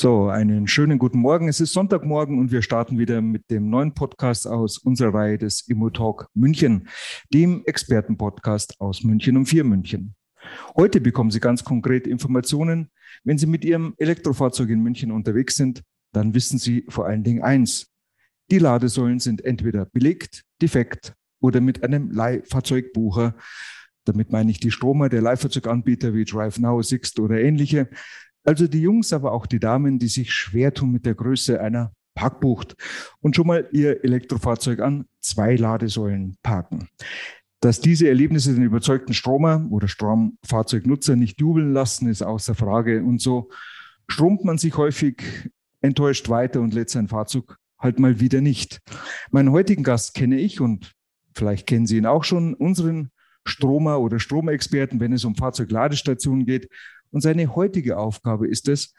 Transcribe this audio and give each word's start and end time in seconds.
So, 0.00 0.30
einen 0.30 0.66
schönen 0.66 0.98
guten 0.98 1.18
Morgen. 1.18 1.46
Es 1.46 1.60
ist 1.60 1.74
Sonntagmorgen 1.74 2.38
und 2.38 2.50
wir 2.50 2.62
starten 2.62 2.98
wieder 2.98 3.20
mit 3.20 3.50
dem 3.50 3.68
neuen 3.68 3.92
Podcast 3.92 4.46
aus 4.46 4.78
unserer 4.78 5.12
Reihe 5.12 5.36
des 5.36 5.68
Immotalk 5.68 6.26
München, 6.32 6.88
dem 7.34 7.62
Expertenpodcast 7.66 8.80
aus 8.80 9.04
München 9.04 9.36
und 9.36 9.44
vier 9.44 9.62
München. 9.62 10.14
Heute 10.74 11.02
bekommen 11.02 11.30
Sie 11.30 11.38
ganz 11.38 11.64
konkret 11.64 12.06
Informationen. 12.06 12.90
Wenn 13.24 13.36
Sie 13.36 13.44
mit 13.44 13.62
Ihrem 13.62 13.92
Elektrofahrzeug 13.98 14.70
in 14.70 14.80
München 14.80 15.12
unterwegs 15.12 15.56
sind, 15.56 15.82
dann 16.14 16.32
wissen 16.32 16.58
Sie 16.58 16.86
vor 16.88 17.04
allen 17.04 17.22
Dingen 17.22 17.42
eins. 17.42 17.88
Die 18.50 18.58
Ladesäulen 18.58 19.18
sind 19.18 19.44
entweder 19.44 19.84
belegt, 19.84 20.44
defekt 20.62 21.12
oder 21.42 21.60
mit 21.60 21.84
einem 21.84 22.10
Leihfahrzeugbucher. 22.10 23.34
Damit 24.06 24.32
meine 24.32 24.50
ich 24.50 24.60
die 24.60 24.70
Stromer 24.70 25.10
der 25.10 25.20
Leihfahrzeuganbieter 25.20 26.14
wie 26.14 26.24
DriveNow, 26.24 26.82
Sixt 26.82 27.20
oder 27.20 27.38
ähnliche 27.38 27.90
also 28.44 28.66
die 28.66 28.80
Jungs, 28.80 29.12
aber 29.12 29.32
auch 29.32 29.46
die 29.46 29.60
Damen, 29.60 29.98
die 29.98 30.08
sich 30.08 30.32
schwer 30.32 30.72
tun 30.72 30.90
mit 30.90 31.06
der 31.06 31.14
Größe 31.14 31.60
einer 31.60 31.92
Parkbucht 32.14 32.74
und 33.20 33.36
schon 33.36 33.46
mal 33.46 33.68
ihr 33.72 34.04
Elektrofahrzeug 34.04 34.80
an 34.80 35.06
zwei 35.20 35.56
Ladesäulen 35.56 36.36
parken. 36.42 36.88
Dass 37.60 37.80
diese 37.80 38.08
Erlebnisse 38.08 38.54
den 38.54 38.64
überzeugten 38.64 39.12
Stromer 39.12 39.66
oder 39.70 39.86
Stromfahrzeugnutzer 39.86 41.14
nicht 41.16 41.40
jubeln 41.40 41.72
lassen, 41.72 42.08
ist 42.08 42.22
außer 42.22 42.54
Frage. 42.54 43.04
Und 43.04 43.20
so 43.20 43.50
stromt 44.08 44.44
man 44.44 44.58
sich 44.58 44.76
häufig 44.76 45.50
enttäuscht 45.82 46.28
weiter 46.28 46.60
und 46.60 46.74
lädt 46.74 46.90
sein 46.90 47.08
Fahrzeug 47.08 47.56
halt 47.78 47.98
mal 47.98 48.20
wieder 48.20 48.40
nicht. 48.40 48.80
Meinen 49.30 49.50
heutigen 49.50 49.82
Gast 49.82 50.14
kenne 50.14 50.38
ich 50.38 50.60
und 50.60 50.92
vielleicht 51.34 51.66
kennen 51.66 51.86
Sie 51.86 51.96
ihn 51.96 52.06
auch 52.06 52.24
schon, 52.24 52.54
unseren 52.54 53.10
Stromer 53.46 54.00
oder 54.00 54.18
Stromexperten, 54.18 55.00
wenn 55.00 55.12
es 55.12 55.24
um 55.24 55.34
Fahrzeugladestationen 55.34 56.44
geht. 56.44 56.68
Und 57.10 57.20
seine 57.20 57.54
heutige 57.54 57.98
Aufgabe 57.98 58.48
ist 58.48 58.68
es, 58.68 58.94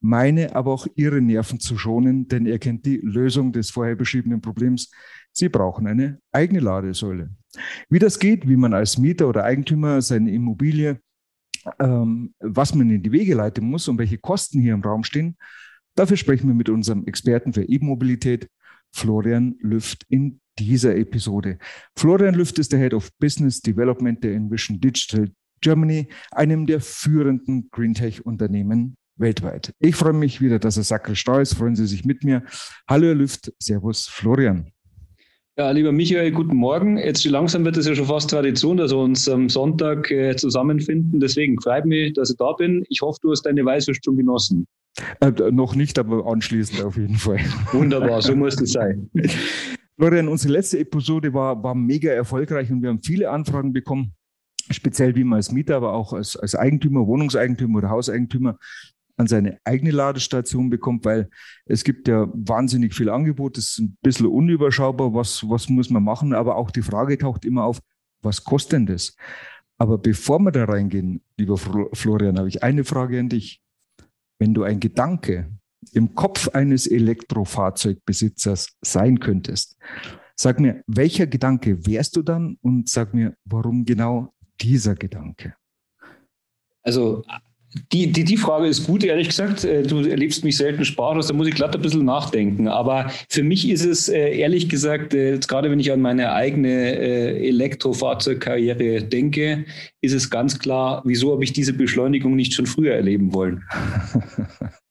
meine, 0.00 0.54
aber 0.54 0.72
auch 0.72 0.86
Ihre 0.94 1.20
Nerven 1.20 1.58
zu 1.58 1.76
schonen, 1.78 2.28
denn 2.28 2.46
er 2.46 2.58
kennt 2.58 2.86
die 2.86 2.98
Lösung 2.98 3.52
des 3.52 3.70
vorher 3.70 3.96
beschriebenen 3.96 4.40
Problems. 4.40 4.90
Sie 5.32 5.48
brauchen 5.48 5.86
eine 5.86 6.20
eigene 6.32 6.60
Ladesäule. 6.60 7.30
Wie 7.88 7.98
das 7.98 8.18
geht, 8.18 8.48
wie 8.48 8.56
man 8.56 8.74
als 8.74 8.98
Mieter 8.98 9.28
oder 9.28 9.44
Eigentümer 9.44 10.02
seine 10.02 10.30
Immobilie, 10.32 11.00
ähm, 11.78 12.34
was 12.38 12.74
man 12.74 12.90
in 12.90 13.02
die 13.02 13.12
Wege 13.12 13.34
leiten 13.34 13.68
muss 13.68 13.88
und 13.88 13.98
welche 13.98 14.18
Kosten 14.18 14.60
hier 14.60 14.74
im 14.74 14.82
Raum 14.82 15.02
stehen, 15.02 15.36
dafür 15.94 16.16
sprechen 16.16 16.48
wir 16.48 16.54
mit 16.54 16.68
unserem 16.68 17.04
Experten 17.06 17.52
für 17.52 17.64
E-Mobilität, 17.64 18.48
Florian 18.92 19.56
Lüft, 19.60 20.04
in 20.08 20.40
dieser 20.58 20.96
Episode. 20.96 21.58
Florian 21.96 22.34
Lüft 22.34 22.58
ist 22.58 22.72
der 22.72 22.78
Head 22.78 22.94
of 22.94 23.10
Business 23.18 23.60
Development 23.60 24.22
der 24.22 24.34
Envision 24.34 24.80
Digital 24.80 25.30
Germany, 25.60 26.08
einem 26.30 26.66
der 26.66 26.80
führenden 26.80 27.68
Greentech-Unternehmen 27.70 28.96
weltweit. 29.16 29.72
Ich 29.78 29.96
freue 29.96 30.12
mich 30.12 30.40
wieder, 30.40 30.58
dass 30.58 30.76
er 30.76 30.82
Sackel 30.82 31.16
Stau 31.16 31.38
ist. 31.38 31.54
Freuen 31.54 31.76
Sie 31.76 31.86
sich 31.86 32.04
mit 32.04 32.24
mir. 32.24 32.42
Hallo, 32.88 33.06
Herr 33.06 33.14
Lüft. 33.14 33.52
Servus, 33.58 34.06
Florian. 34.06 34.70
Ja, 35.58 35.70
lieber 35.70 35.90
Michael, 35.90 36.32
guten 36.32 36.56
Morgen. 36.56 36.98
Jetzt 36.98 37.24
langsam 37.24 37.64
wird 37.64 37.78
es 37.78 37.86
ja 37.86 37.94
schon 37.94 38.06
fast 38.06 38.28
Tradition, 38.28 38.76
dass 38.76 38.92
wir 38.92 38.98
uns 38.98 39.26
am 39.26 39.48
Sonntag 39.48 40.10
äh, 40.10 40.36
zusammenfinden. 40.36 41.18
Deswegen 41.18 41.58
freut 41.62 41.86
mich, 41.86 42.12
dass 42.12 42.28
ich 42.28 42.36
da 42.36 42.52
bin. 42.52 42.84
Ich 42.90 43.00
hoffe, 43.00 43.18
du 43.22 43.30
hast 43.30 43.42
deine 43.42 43.64
Weißwurst 43.64 44.04
schon 44.04 44.18
genossen. 44.18 44.66
Äh, 45.20 45.30
noch 45.52 45.74
nicht, 45.74 45.98
aber 45.98 46.26
anschließend 46.26 46.82
auf 46.84 46.98
jeden 46.98 47.16
Fall. 47.16 47.38
Wunderbar, 47.72 48.20
so 48.20 48.36
muss 48.36 48.60
es 48.60 48.72
sein. 48.72 49.10
Florian, 49.98 50.28
unsere 50.28 50.52
letzte 50.52 50.78
Episode 50.78 51.32
war, 51.32 51.62
war 51.62 51.74
mega 51.74 52.10
erfolgreich 52.10 52.70
und 52.70 52.82
wir 52.82 52.90
haben 52.90 53.02
viele 53.02 53.30
Anfragen 53.30 53.72
bekommen 53.72 54.12
speziell 54.70 55.14
wie 55.14 55.24
man 55.24 55.36
als 55.36 55.52
Mieter, 55.52 55.76
aber 55.76 55.92
auch 55.92 56.12
als, 56.12 56.36
als 56.36 56.54
Eigentümer, 56.54 57.06
Wohnungseigentümer 57.06 57.78
oder 57.78 57.90
Hauseigentümer 57.90 58.58
an 59.16 59.26
seine 59.26 59.58
eigene 59.64 59.90
Ladestation 59.92 60.68
bekommt, 60.70 61.04
weil 61.04 61.30
es 61.64 61.84
gibt 61.84 62.08
ja 62.08 62.28
wahnsinnig 62.34 62.94
viel 62.94 63.08
Angebot, 63.08 63.56
es 63.56 63.70
ist 63.70 63.78
ein 63.78 63.96
bisschen 64.02 64.26
unüberschaubar, 64.26 65.14
was, 65.14 65.48
was 65.48 65.68
muss 65.68 65.90
man 65.90 66.02
machen, 66.02 66.34
aber 66.34 66.56
auch 66.56 66.70
die 66.70 66.82
Frage 66.82 67.16
taucht 67.16 67.44
immer 67.44 67.64
auf, 67.64 67.80
was 68.22 68.44
kostet 68.44 68.72
denn 68.72 68.86
das? 68.86 69.16
Aber 69.78 69.98
bevor 69.98 70.38
wir 70.40 70.52
da 70.52 70.64
reingehen, 70.64 71.22
lieber 71.36 71.56
Florian, 71.56 72.38
habe 72.38 72.48
ich 72.48 72.62
eine 72.62 72.84
Frage 72.84 73.20
an 73.20 73.28
dich. 73.28 73.62
Wenn 74.38 74.54
du 74.54 74.62
ein 74.62 74.80
Gedanke 74.80 75.50
im 75.92 76.14
Kopf 76.14 76.48
eines 76.48 76.86
Elektrofahrzeugbesitzers 76.86 78.76
sein 78.82 79.20
könntest, 79.20 79.76
sag 80.34 80.60
mir, 80.60 80.82
welcher 80.86 81.26
Gedanke 81.26 81.86
wärst 81.86 82.16
du 82.16 82.22
dann 82.22 82.58
und 82.62 82.88
sag 82.88 83.14
mir, 83.14 83.36
warum 83.44 83.84
genau 83.84 84.32
dieser 84.60 84.94
Gedanke? 84.94 85.54
Also 86.82 87.24
die, 87.92 88.10
die, 88.10 88.24
die 88.24 88.36
Frage 88.36 88.66
ist 88.66 88.86
gut, 88.86 89.04
ehrlich 89.04 89.28
gesagt. 89.28 89.64
Äh, 89.64 89.82
du 89.82 90.06
erlebst 90.06 90.44
mich 90.44 90.56
selten 90.56 90.84
sprachlos, 90.84 91.28
da 91.28 91.34
muss 91.34 91.46
ich 91.46 91.54
glatt 91.54 91.74
ein 91.74 91.82
bisschen 91.82 92.04
nachdenken. 92.04 92.68
Aber 92.68 93.10
für 93.28 93.42
mich 93.42 93.68
ist 93.68 93.84
es 93.84 94.08
äh, 94.08 94.38
ehrlich 94.38 94.68
gesagt, 94.68 95.14
äh, 95.14 95.38
gerade 95.38 95.70
wenn 95.70 95.80
ich 95.80 95.92
an 95.92 96.00
meine 96.00 96.32
eigene 96.32 96.96
Elektrofahrzeugkarriere 96.96 99.02
denke, 99.02 99.64
ist 100.00 100.14
es 100.14 100.30
ganz 100.30 100.58
klar, 100.58 101.02
wieso 101.04 101.32
habe 101.32 101.44
ich 101.44 101.52
diese 101.52 101.72
Beschleunigung 101.72 102.36
nicht 102.36 102.54
schon 102.54 102.66
früher 102.66 102.94
erleben 102.94 103.34
wollen? 103.34 103.62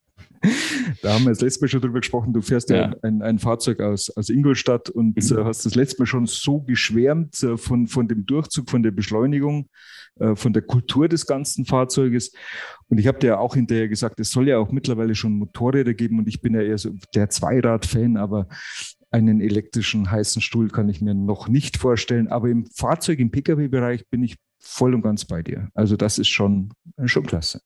da 1.02 1.14
haben 1.14 1.24
wir 1.26 1.30
das 1.30 1.42
letzte 1.42 1.62
Mal 1.62 1.68
schon 1.68 1.82
drüber 1.82 2.00
gesprochen. 2.00 2.34
Du 2.34 2.42
fährst 2.42 2.70
ja, 2.70 2.76
ja 2.76 2.96
ein, 3.02 3.22
ein, 3.22 3.40
Fahrzeug 3.40 3.80
aus, 3.82 4.10
aus 4.16 4.30
Ingolstadt 4.30 4.90
und 4.90 5.16
mhm. 5.16 5.38
äh, 5.38 5.44
hast 5.44 5.66
das 5.66 5.76
letzte 5.76 6.02
Mal 6.02 6.06
schon 6.06 6.26
so 6.26 6.62
geschwärmt 6.62 7.42
äh, 7.44 7.58
von, 7.58 7.88
von 7.88 8.08
dem 8.08 8.26
Durchzug, 8.26 8.70
von 8.70 8.84
der 8.84 8.92
Beschleunigung, 8.92 9.70
äh, 10.20 10.36
von 10.36 10.54
der 10.54 10.62
Kultur 10.62 11.08
des 11.08 11.26
ganzen 11.26 11.66
Fahrzeuges. 11.66 12.34
Und 12.90 13.00
ich 13.00 13.08
habe 13.08 13.20
dir 13.20 13.28
ja 13.28 13.38
auch 13.40 13.56
hinterher 13.56 13.88
gesagt, 13.88 14.20
es 14.20 14.32
soll 14.32 14.48
ja 14.48 14.58
auch 14.58 14.72
mittlerweile 14.72 15.16
schon 15.16 15.34
Motorräder 15.34 15.94
geben 15.94 16.20
und 16.20 16.28
ich 16.28 16.42
bin 16.42 16.54
ja 16.54 16.62
eher 16.62 16.78
so 16.78 16.92
der 17.14 17.30
Zweirad-Fan, 17.30 18.18
aber 18.18 18.48
einen 19.12 19.40
elektrischen 19.40 20.12
heißen 20.12 20.42
Stuhl 20.42 20.70
kann 20.70 20.90
ich 20.90 21.02
mir 21.02 21.14
noch 21.14 21.48
nicht 21.48 21.78
vorstellen. 21.78 22.28
Aber 22.28 22.50
im 22.50 22.66
Fahrzeug, 22.66 23.20
im 23.20 23.32
Pkw-Bereich 23.32 24.08
bin 24.10 24.24
ich 24.24 24.36
voll 24.60 24.94
und 24.94 25.02
ganz 25.02 25.26
bei 25.26 25.42
dir. 25.42 25.70
Also 25.74 25.96
das 25.96 26.20
ist 26.20 26.28
schon, 26.28 26.74
schon 27.06 27.26
klasse. 27.26 27.62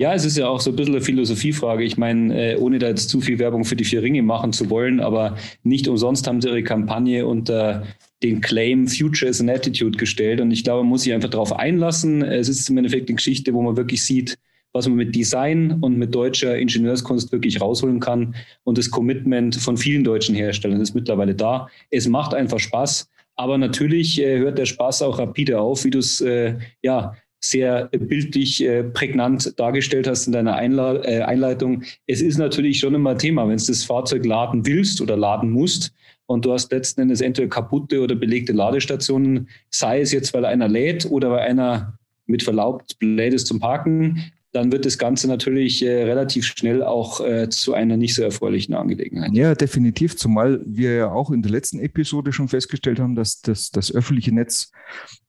Ja, 0.00 0.14
es 0.14 0.24
ist 0.24 0.36
ja 0.36 0.46
auch 0.46 0.60
so 0.60 0.70
ein 0.70 0.76
bisschen 0.76 0.94
eine 0.94 1.04
Philosophiefrage. 1.04 1.82
Ich 1.82 1.96
meine, 1.96 2.52
äh, 2.52 2.56
ohne 2.56 2.78
da 2.78 2.86
jetzt 2.86 3.08
zu 3.08 3.20
viel 3.20 3.40
Werbung 3.40 3.64
für 3.64 3.74
die 3.74 3.84
vier 3.84 4.00
Ringe 4.00 4.22
machen 4.22 4.52
zu 4.52 4.70
wollen, 4.70 5.00
aber 5.00 5.36
nicht 5.64 5.88
umsonst 5.88 6.28
haben 6.28 6.40
sie 6.40 6.48
ihre 6.48 6.62
Kampagne 6.62 7.26
unter 7.26 7.82
den 8.22 8.40
Claim 8.40 8.86
Future 8.86 9.28
is 9.28 9.40
an 9.40 9.50
Attitude 9.50 9.98
gestellt. 9.98 10.40
Und 10.40 10.52
ich 10.52 10.62
glaube, 10.62 10.82
man 10.82 10.90
muss 10.90 11.02
sich 11.02 11.12
einfach 11.12 11.30
darauf 11.30 11.52
einlassen. 11.52 12.22
Es 12.22 12.48
ist 12.48 12.70
im 12.70 12.78
Endeffekt 12.78 13.08
eine 13.08 13.16
Geschichte, 13.16 13.52
wo 13.54 13.60
man 13.60 13.76
wirklich 13.76 14.04
sieht, 14.04 14.38
was 14.72 14.86
man 14.86 14.98
mit 14.98 15.16
Design 15.16 15.78
und 15.80 15.98
mit 15.98 16.14
deutscher 16.14 16.56
Ingenieurskunst 16.56 17.32
wirklich 17.32 17.60
rausholen 17.60 17.98
kann. 17.98 18.36
Und 18.62 18.78
das 18.78 18.92
Commitment 18.92 19.56
von 19.56 19.76
vielen 19.76 20.04
deutschen 20.04 20.36
Herstellern 20.36 20.80
ist 20.80 20.94
mittlerweile 20.94 21.34
da. 21.34 21.68
Es 21.90 22.06
macht 22.06 22.34
einfach 22.34 22.60
Spaß. 22.60 23.10
Aber 23.34 23.58
natürlich 23.58 24.20
äh, 24.20 24.38
hört 24.38 24.58
der 24.58 24.66
Spaß 24.66 25.02
auch 25.02 25.18
rapide 25.18 25.60
auf, 25.60 25.84
wie 25.84 25.90
du 25.90 25.98
es 25.98 26.20
äh, 26.20 26.54
ja 26.82 27.14
sehr 27.40 27.86
bildlich 27.86 28.64
äh, 28.64 28.84
prägnant 28.84 29.58
dargestellt 29.58 30.06
hast 30.06 30.26
in 30.26 30.32
deiner 30.32 30.56
Einla 30.56 31.04
äh, 31.04 31.22
Einleitung. 31.22 31.84
Es 32.06 32.20
ist 32.20 32.38
natürlich 32.38 32.80
schon 32.80 32.94
immer 32.94 33.16
Thema, 33.16 33.48
wenn 33.48 33.58
du 33.58 33.66
das 33.66 33.84
Fahrzeug 33.84 34.24
laden 34.24 34.66
willst 34.66 35.00
oder 35.00 35.16
laden 35.16 35.50
musst 35.50 35.92
und 36.26 36.44
du 36.44 36.52
hast 36.52 36.72
letzten 36.72 37.02
Endes 37.02 37.20
entweder 37.20 37.48
kaputte 37.48 38.00
oder 38.00 38.14
belegte 38.14 38.52
Ladestationen, 38.52 39.48
sei 39.70 40.00
es 40.00 40.12
jetzt, 40.12 40.34
weil 40.34 40.44
einer 40.44 40.68
lädt 40.68 41.06
oder 41.06 41.30
weil 41.30 41.40
einer 41.40 41.98
mit 42.26 42.42
Verlaub 42.42 42.82
lädt 43.00 43.34
es 43.34 43.44
zum 43.44 43.60
Parken, 43.60 44.30
dann 44.58 44.72
wird 44.72 44.84
das 44.84 44.98
Ganze 44.98 45.28
natürlich 45.28 45.84
äh, 45.84 46.02
relativ 46.02 46.44
schnell 46.44 46.82
auch 46.82 47.20
äh, 47.20 47.48
zu 47.48 47.74
einer 47.74 47.96
nicht 47.96 48.14
so 48.14 48.22
erfreulichen 48.22 48.74
Angelegenheit. 48.74 49.32
Ja, 49.32 49.54
definitiv, 49.54 50.16
zumal 50.16 50.60
wir 50.66 50.94
ja 50.94 51.10
auch 51.12 51.30
in 51.30 51.42
der 51.42 51.52
letzten 51.52 51.78
Episode 51.78 52.32
schon 52.32 52.48
festgestellt 52.48 52.98
haben, 52.98 53.14
dass 53.14 53.40
das, 53.40 53.70
das 53.70 53.94
öffentliche 53.94 54.34
Netz 54.34 54.72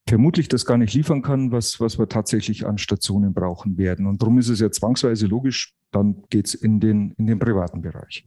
vermutlich 0.07 0.47
das 0.47 0.65
gar 0.65 0.77
nicht 0.77 0.95
liefern 0.95 1.21
kann, 1.21 1.51
was, 1.51 1.79
was 1.79 1.99
wir 1.99 2.09
tatsächlich 2.09 2.65
an 2.65 2.79
Stationen 2.79 3.33
brauchen 3.33 3.77
werden. 3.77 4.07
Und 4.07 4.21
darum 4.21 4.39
ist 4.39 4.49
es 4.49 4.59
ja 4.59 4.71
zwangsweise 4.71 5.27
logisch, 5.27 5.75
dann 5.91 6.23
geht's 6.31 6.55
in 6.55 6.79
den, 6.79 7.11
in 7.19 7.27
den 7.27 7.37
privaten 7.37 7.83
Bereich. 7.83 8.25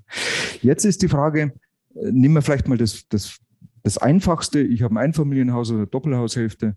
Jetzt 0.62 0.84
ist 0.84 1.02
die 1.02 1.08
Frage, 1.08 1.52
äh, 1.96 2.12
nehmen 2.12 2.34
wir 2.34 2.42
vielleicht 2.42 2.68
mal 2.68 2.78
das, 2.78 3.08
das, 3.08 3.38
das 3.82 3.98
Einfachste, 3.98 4.60
ich 4.60 4.82
habe 4.82 4.94
ein 4.94 4.98
Einfamilienhaus 4.98 5.72
oder 5.72 5.86
Doppelhaushälfte. 5.86 6.76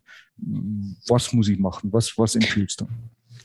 Was 1.08 1.32
muss 1.32 1.48
ich 1.48 1.60
machen? 1.60 1.94
Was, 1.94 2.18
was 2.18 2.36
empfiehlst 2.36 2.82
du? 2.82 2.88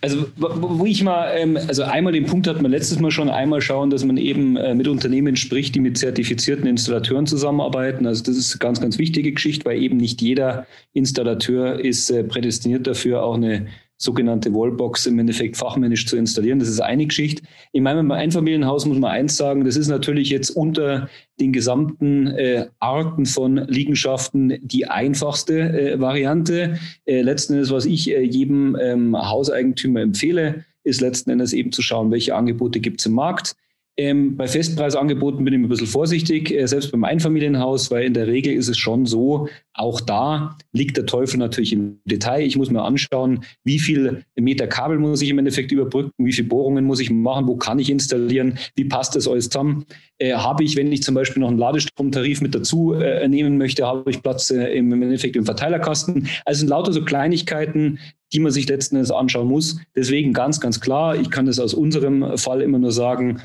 Also, 0.03 0.29
wo 0.37 0.87
ich 0.87 1.03
mal, 1.03 1.31
ähm, 1.37 1.59
also 1.69 1.83
einmal 1.83 2.15
den 2.15 2.25
Punkt 2.25 2.47
hat 2.47 2.63
man 2.63 2.71
letztes 2.71 2.99
Mal 3.01 3.11
schon, 3.11 3.29
einmal 3.29 3.61
schauen, 3.61 3.91
dass 3.91 4.03
man 4.03 4.17
eben 4.17 4.57
äh, 4.57 4.75
mit 4.75 4.89
Unternehmen 4.89 5.37
spricht, 5.37 5.75
die 5.75 5.81
mit 5.81 5.99
zertifizierten 5.99 6.67
Installateuren 6.67 7.27
zusammenarbeiten. 7.27 8.07
Also 8.07 8.25
das 8.25 8.37
ist 8.37 8.53
eine 8.53 8.61
ganz, 8.61 8.81
ganz 8.81 8.99
wichtige 8.99 9.33
Geschichte, 9.33 9.67
weil 9.67 9.83
eben 9.83 9.99
nicht 9.99 10.23
jeder 10.23 10.67
Installateur 10.95 11.79
ist 11.79 12.11
äh, 12.11 12.25
prädestiniert 12.25 12.87
dafür, 12.87 13.23
auch 13.23 13.35
eine 13.35 13.67
sogenannte 14.01 14.53
Wallbox 14.55 15.05
im 15.07 15.19
Endeffekt 15.19 15.59
fachmännisch 15.59 16.07
zu 16.07 16.17
installieren. 16.17 16.59
Das 16.59 16.69
ist 16.69 16.81
eine 16.81 17.07
Geschichte. 17.07 17.43
In 17.73 17.83
meinem 17.83 18.11
Einfamilienhaus 18.11 18.87
muss 18.87 18.99
man 18.99 19.11
eins 19.11 19.37
sagen, 19.37 19.65
das 19.65 19.77
ist 19.77 19.89
natürlich 19.89 20.31
jetzt 20.31 20.51
unter 20.51 21.11
den 21.39 21.53
gesamten 21.53 22.29
äh, 22.29 22.67
Arten 22.79 23.27
von 23.27 23.59
Liegenschaften 23.69 24.59
die 24.63 24.87
einfachste 24.87 25.59
äh, 25.59 26.01
Variante. 26.01 26.79
Äh, 27.05 27.21
letzten 27.21 27.53
Endes, 27.53 27.71
was 27.71 27.85
ich 27.85 28.11
äh, 28.11 28.23
jedem 28.23 28.75
ähm, 28.81 29.15
Hauseigentümer 29.15 30.01
empfehle, 30.01 30.65
ist 30.83 31.03
letzten 31.03 31.29
Endes 31.29 31.53
eben 31.53 31.71
zu 31.71 31.83
schauen, 31.83 32.11
welche 32.11 32.35
Angebote 32.35 32.81
gibt 32.81 33.01
es 33.01 33.07
im 33.07 33.13
Markt 33.13 33.55
ähm, 34.01 34.35
bei 34.35 34.49
Festpreisangeboten 34.49 35.45
bin 35.45 35.53
ich 35.53 35.61
ein 35.61 35.69
bisschen 35.69 35.87
vorsichtig, 35.87 36.51
äh, 36.51 36.67
selbst 36.67 36.91
beim 36.91 37.05
Einfamilienhaus, 37.05 37.91
weil 37.91 38.05
in 38.05 38.15
der 38.15 38.27
Regel 38.27 38.55
ist 38.55 38.69
es 38.69 38.79
schon 38.79 39.05
so, 39.05 39.49
auch 39.75 40.01
da 40.01 40.57
liegt 40.73 40.97
der 40.97 41.05
Teufel 41.05 41.37
natürlich 41.37 41.75
im 41.75 42.01
Detail. 42.07 42.41
Ich 42.43 42.57
muss 42.57 42.71
mir 42.71 42.83
anschauen, 42.83 43.45
wie 43.63 43.79
viel 43.79 44.25
Meter 44.37 44.67
Kabel 44.67 44.99
muss 44.99 45.21
ich 45.21 45.29
im 45.29 45.39
Endeffekt 45.39 45.71
überbrücken, 45.71 46.13
wie 46.17 46.33
viele 46.33 46.49
Bohrungen 46.49 46.87
muss 46.87 47.01
ich 47.01 47.11
machen, 47.11 47.47
wo 47.47 47.57
kann 47.57 47.79
ich 47.79 47.91
installieren, 47.91 48.59
wie 48.75 48.85
passt 48.85 49.17
das 49.17 49.29
alles 49.29 49.51
zusammen. 49.51 49.85
Äh, 50.17 50.33
habe 50.33 50.65
ich, 50.65 50.77
wenn 50.77 50.91
ich 50.91 51.03
zum 51.03 51.15
Beispiel 51.15 51.43
noch 51.43 51.49
einen 51.49 51.59
Ladestromtarif 51.59 52.41
mit 52.41 52.55
dazu 52.55 52.95
äh, 52.95 53.29
nehmen 53.29 53.59
möchte, 53.59 53.87
habe 53.87 54.11
ich 54.11 54.23
Platz 54.23 54.51
äh, 54.51 54.79
im, 54.79 54.91
im 54.95 55.03
Endeffekt 55.03 55.37
im 55.37 55.45
Verteilerkasten. 55.45 56.27
Also 56.47 56.61
sind 56.61 56.69
lauter 56.69 56.95
so 56.95 57.05
Kleinigkeiten, 57.05 57.99
die 58.33 58.41
man 58.41 58.53
sich 58.53 58.69
letzten 58.69 58.97
Endes 58.97 59.11
anschauen 59.11 59.49
muss. 59.49 59.79
Deswegen 59.95 60.33
ganz, 60.33 60.61
ganz 60.61 60.81
klar, 60.81 61.17
ich 61.17 61.31
kann 61.31 61.47
das 61.47 61.59
aus 61.59 61.75
unserem 61.75 62.39
Fall 62.39 62.63
immer 62.63 62.79
nur 62.79 62.93
sagen, 62.93 63.41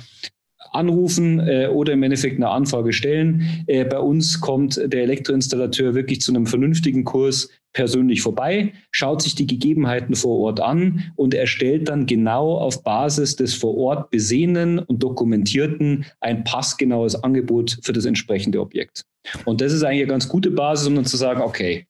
anrufen 0.76 1.40
äh, 1.40 1.68
oder 1.68 1.94
im 1.94 2.04
Endeffekt 2.04 2.36
eine 2.36 2.50
Anfrage 2.50 2.94
stellen. 2.94 3.64
Äh, 3.68 3.86
bei 3.86 4.00
uns 4.00 4.42
kommt 4.42 4.78
der 4.78 5.04
Elektroinstallateur 5.04 5.96
wirklich 5.96 6.22
zu 6.22 6.32
einem 6.32 6.46
vernünftigen 6.46 7.04
Kurs 7.04 7.50
persönlich 7.74 8.22
vorbei, 8.22 8.74
schaut 8.92 9.22
sich 9.22 9.36
die 9.36 9.46
Gegebenheiten 9.46 10.16
vor 10.16 10.40
Ort 10.40 10.62
an 10.62 11.12
und 11.16 11.34
erstellt 11.34 11.90
dann 11.90 12.06
genau 12.06 12.58
auf 12.58 12.84
Basis 12.84 13.36
des 13.36 13.54
vor 13.54 13.76
Ort 13.78 14.10
besehenen 14.10 14.80
und 14.80 15.04
dokumentierten 15.04 16.06
ein 16.22 16.44
passgenaues 16.46 17.22
Angebot 17.22 17.78
für 17.84 17.94
das 17.94 18.06
entsprechende 18.06 18.62
Objekt. 18.62 19.04
Und 19.44 19.62
das 19.62 19.74
ist 19.74 19.84
eigentlich 19.84 20.04
eine 20.04 20.12
ganz 20.12 20.30
gute 20.30 20.52
Basis, 20.52 20.88
um 20.88 20.96
dann 20.96 21.06
zu 21.06 21.18
sagen, 21.18 21.42
okay, 21.42 21.86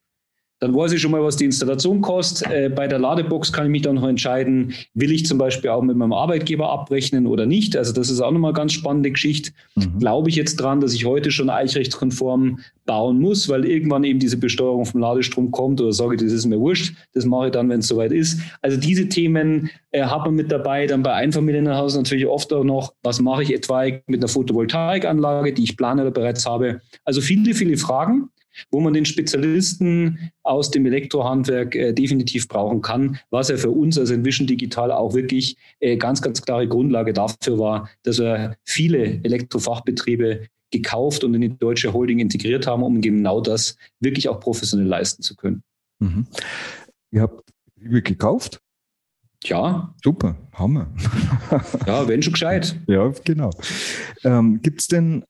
dann 0.66 0.76
weiß 0.76 0.94
ich 0.94 1.02
schon 1.02 1.12
mal, 1.12 1.22
was 1.22 1.36
die 1.36 1.46
Installation 1.46 2.02
kostet. 2.02 2.50
Äh, 2.50 2.70
bei 2.70 2.88
der 2.88 2.98
Ladebox 2.98 3.54
kann 3.54 3.66
ich 3.66 3.72
mich 3.72 3.84
dann 3.84 3.96
noch 3.96 4.08
entscheiden, 4.08 4.74
will 4.96 5.12
ich 5.12 5.24
zum 5.28 5.38
Beispiel 5.38 5.70
auch 5.70 5.84
mit 5.84 5.96
meinem 5.96 6.12
Arbeitgeber 6.12 6.72
abrechnen 6.72 7.28
oder 7.28 7.46
nicht. 7.46 7.78
Also 7.78 7.94
das 7.94 8.10
ist 8.10 8.20
auch 8.20 8.32
nochmal 8.32 8.50
eine 8.50 8.58
ganz 8.58 8.74
spannende 8.74 9.12
Geschichte. 9.12 9.52
Mhm. 9.76 10.00
Glaube 10.00 10.30
ich 10.30 10.36
jetzt 10.36 10.56
dran, 10.56 10.82
dass 10.82 10.96
ich 10.96 11.06
heute 11.06 11.30
schon 11.30 11.52
eichrechtskonform 11.52 12.62
bauen 12.88 13.20
muss, 13.20 13.48
weil 13.48 13.66
irgendwann 13.66 14.04
eben 14.04 14.18
diese 14.18 14.38
Besteuerung 14.38 14.86
vom 14.86 15.02
Ladestrom 15.02 15.52
kommt 15.52 15.82
oder 15.82 15.94
sage, 15.94 16.18
das 16.18 16.32
ist 16.32 16.48
mir 16.48 16.60
wurscht, 16.60 16.96
das 17.14 17.26
mache 17.26 17.48
ich 17.48 17.52
dann, 17.52 17.70
wenn 17.70 17.82
es 17.82 17.88
soweit 17.88 18.12
ist. 18.12 18.40
Also 18.64 18.78
diese 18.78 19.08
Themen 19.08 19.70
äh, 19.92 20.02
hat 20.02 20.26
man 20.26 20.34
mit 20.34 20.52
dabei. 20.52 20.88
Dann 20.88 21.04
bei 21.04 21.14
Einfamilienhaus 21.14 21.96
natürlich 21.96 22.26
oft 22.26 22.52
auch 22.54 22.64
noch, 22.64 22.94
was 23.04 23.22
mache 23.22 23.44
ich 23.44 23.54
etwa 23.54 23.84
mit 24.08 24.20
einer 24.20 24.28
Photovoltaikanlage, 24.28 25.54
die 25.54 25.64
ich 25.64 25.78
plane 25.78 26.02
oder 26.02 26.12
bereits 26.12 26.48
habe. 26.48 26.82
Also 27.04 27.22
viele, 27.22 27.54
viele 27.54 27.78
Fragen 27.78 28.30
wo 28.72 28.80
man 28.80 28.94
den 28.94 29.06
Spezialisten 29.06 30.32
aus 30.44 30.72
dem 30.72 30.86
Elektrohandwerk 30.86 31.76
äh, 31.76 31.94
definitiv 31.94 32.48
brauchen 32.48 32.82
kann, 32.82 33.20
was 33.30 33.50
er 33.50 33.58
für 33.58 33.72
uns 33.72 33.98
als 33.98 34.12
Envision 34.12 34.48
Digital 34.48 34.92
auch 34.92 35.14
wirklich 35.14 35.58
äh, 35.80 35.98
ganz, 35.98 36.22
ganz 36.22 36.42
klare 36.42 36.68
Grundlage 36.68 37.14
dafür 37.14 37.60
war, 37.60 37.90
dass 38.04 38.20
wir 38.20 38.56
viele 38.64 39.20
Elektrofachbetriebe 39.24 40.48
gekauft 40.72 41.24
und 41.24 41.34
in 41.34 41.42
die 41.42 41.58
deutsche 41.58 41.94
Holding 41.94 42.20
integriert 42.20 42.68
haben, 42.68 42.84
um 42.84 43.02
genau 43.02 43.40
das 43.42 43.78
wirklich 44.00 44.28
auch 44.30 44.40
professionell 44.40 44.88
leisten 44.88 45.22
zu 45.22 45.36
können. 45.36 45.64
Mhm. 46.00 46.28
Ihr 47.12 47.22
habt 47.22 47.46
Betriebe 47.76 48.02
gekauft? 48.02 48.62
Ja. 49.44 49.94
Super, 50.04 50.36
Hammer. 50.54 50.92
ja, 51.86 52.08
wenn 52.08 52.22
schon 52.22 52.34
gescheit. 52.34 52.76
Ja, 52.88 53.12
genau. 53.24 53.52
Ähm, 54.24 54.60
Gibt 54.62 54.82
es 54.82 54.88
denn 54.88 55.24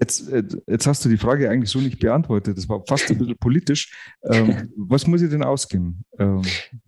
Jetzt, 0.00 0.30
äh, 0.30 0.44
jetzt 0.68 0.86
hast 0.86 1.04
du 1.04 1.08
die 1.08 1.16
Frage 1.16 1.50
eigentlich 1.50 1.70
so 1.70 1.80
nicht 1.80 1.98
beantwortet. 1.98 2.56
Das 2.56 2.68
war 2.68 2.84
fast 2.86 3.10
ein 3.10 3.18
bisschen 3.18 3.36
politisch. 3.36 3.92
Ähm, 4.30 4.70
was 4.76 5.06
muss 5.08 5.22
ich 5.22 5.30
denn 5.30 5.42
ausgeben? 5.42 6.04
Ähm, 6.20 6.42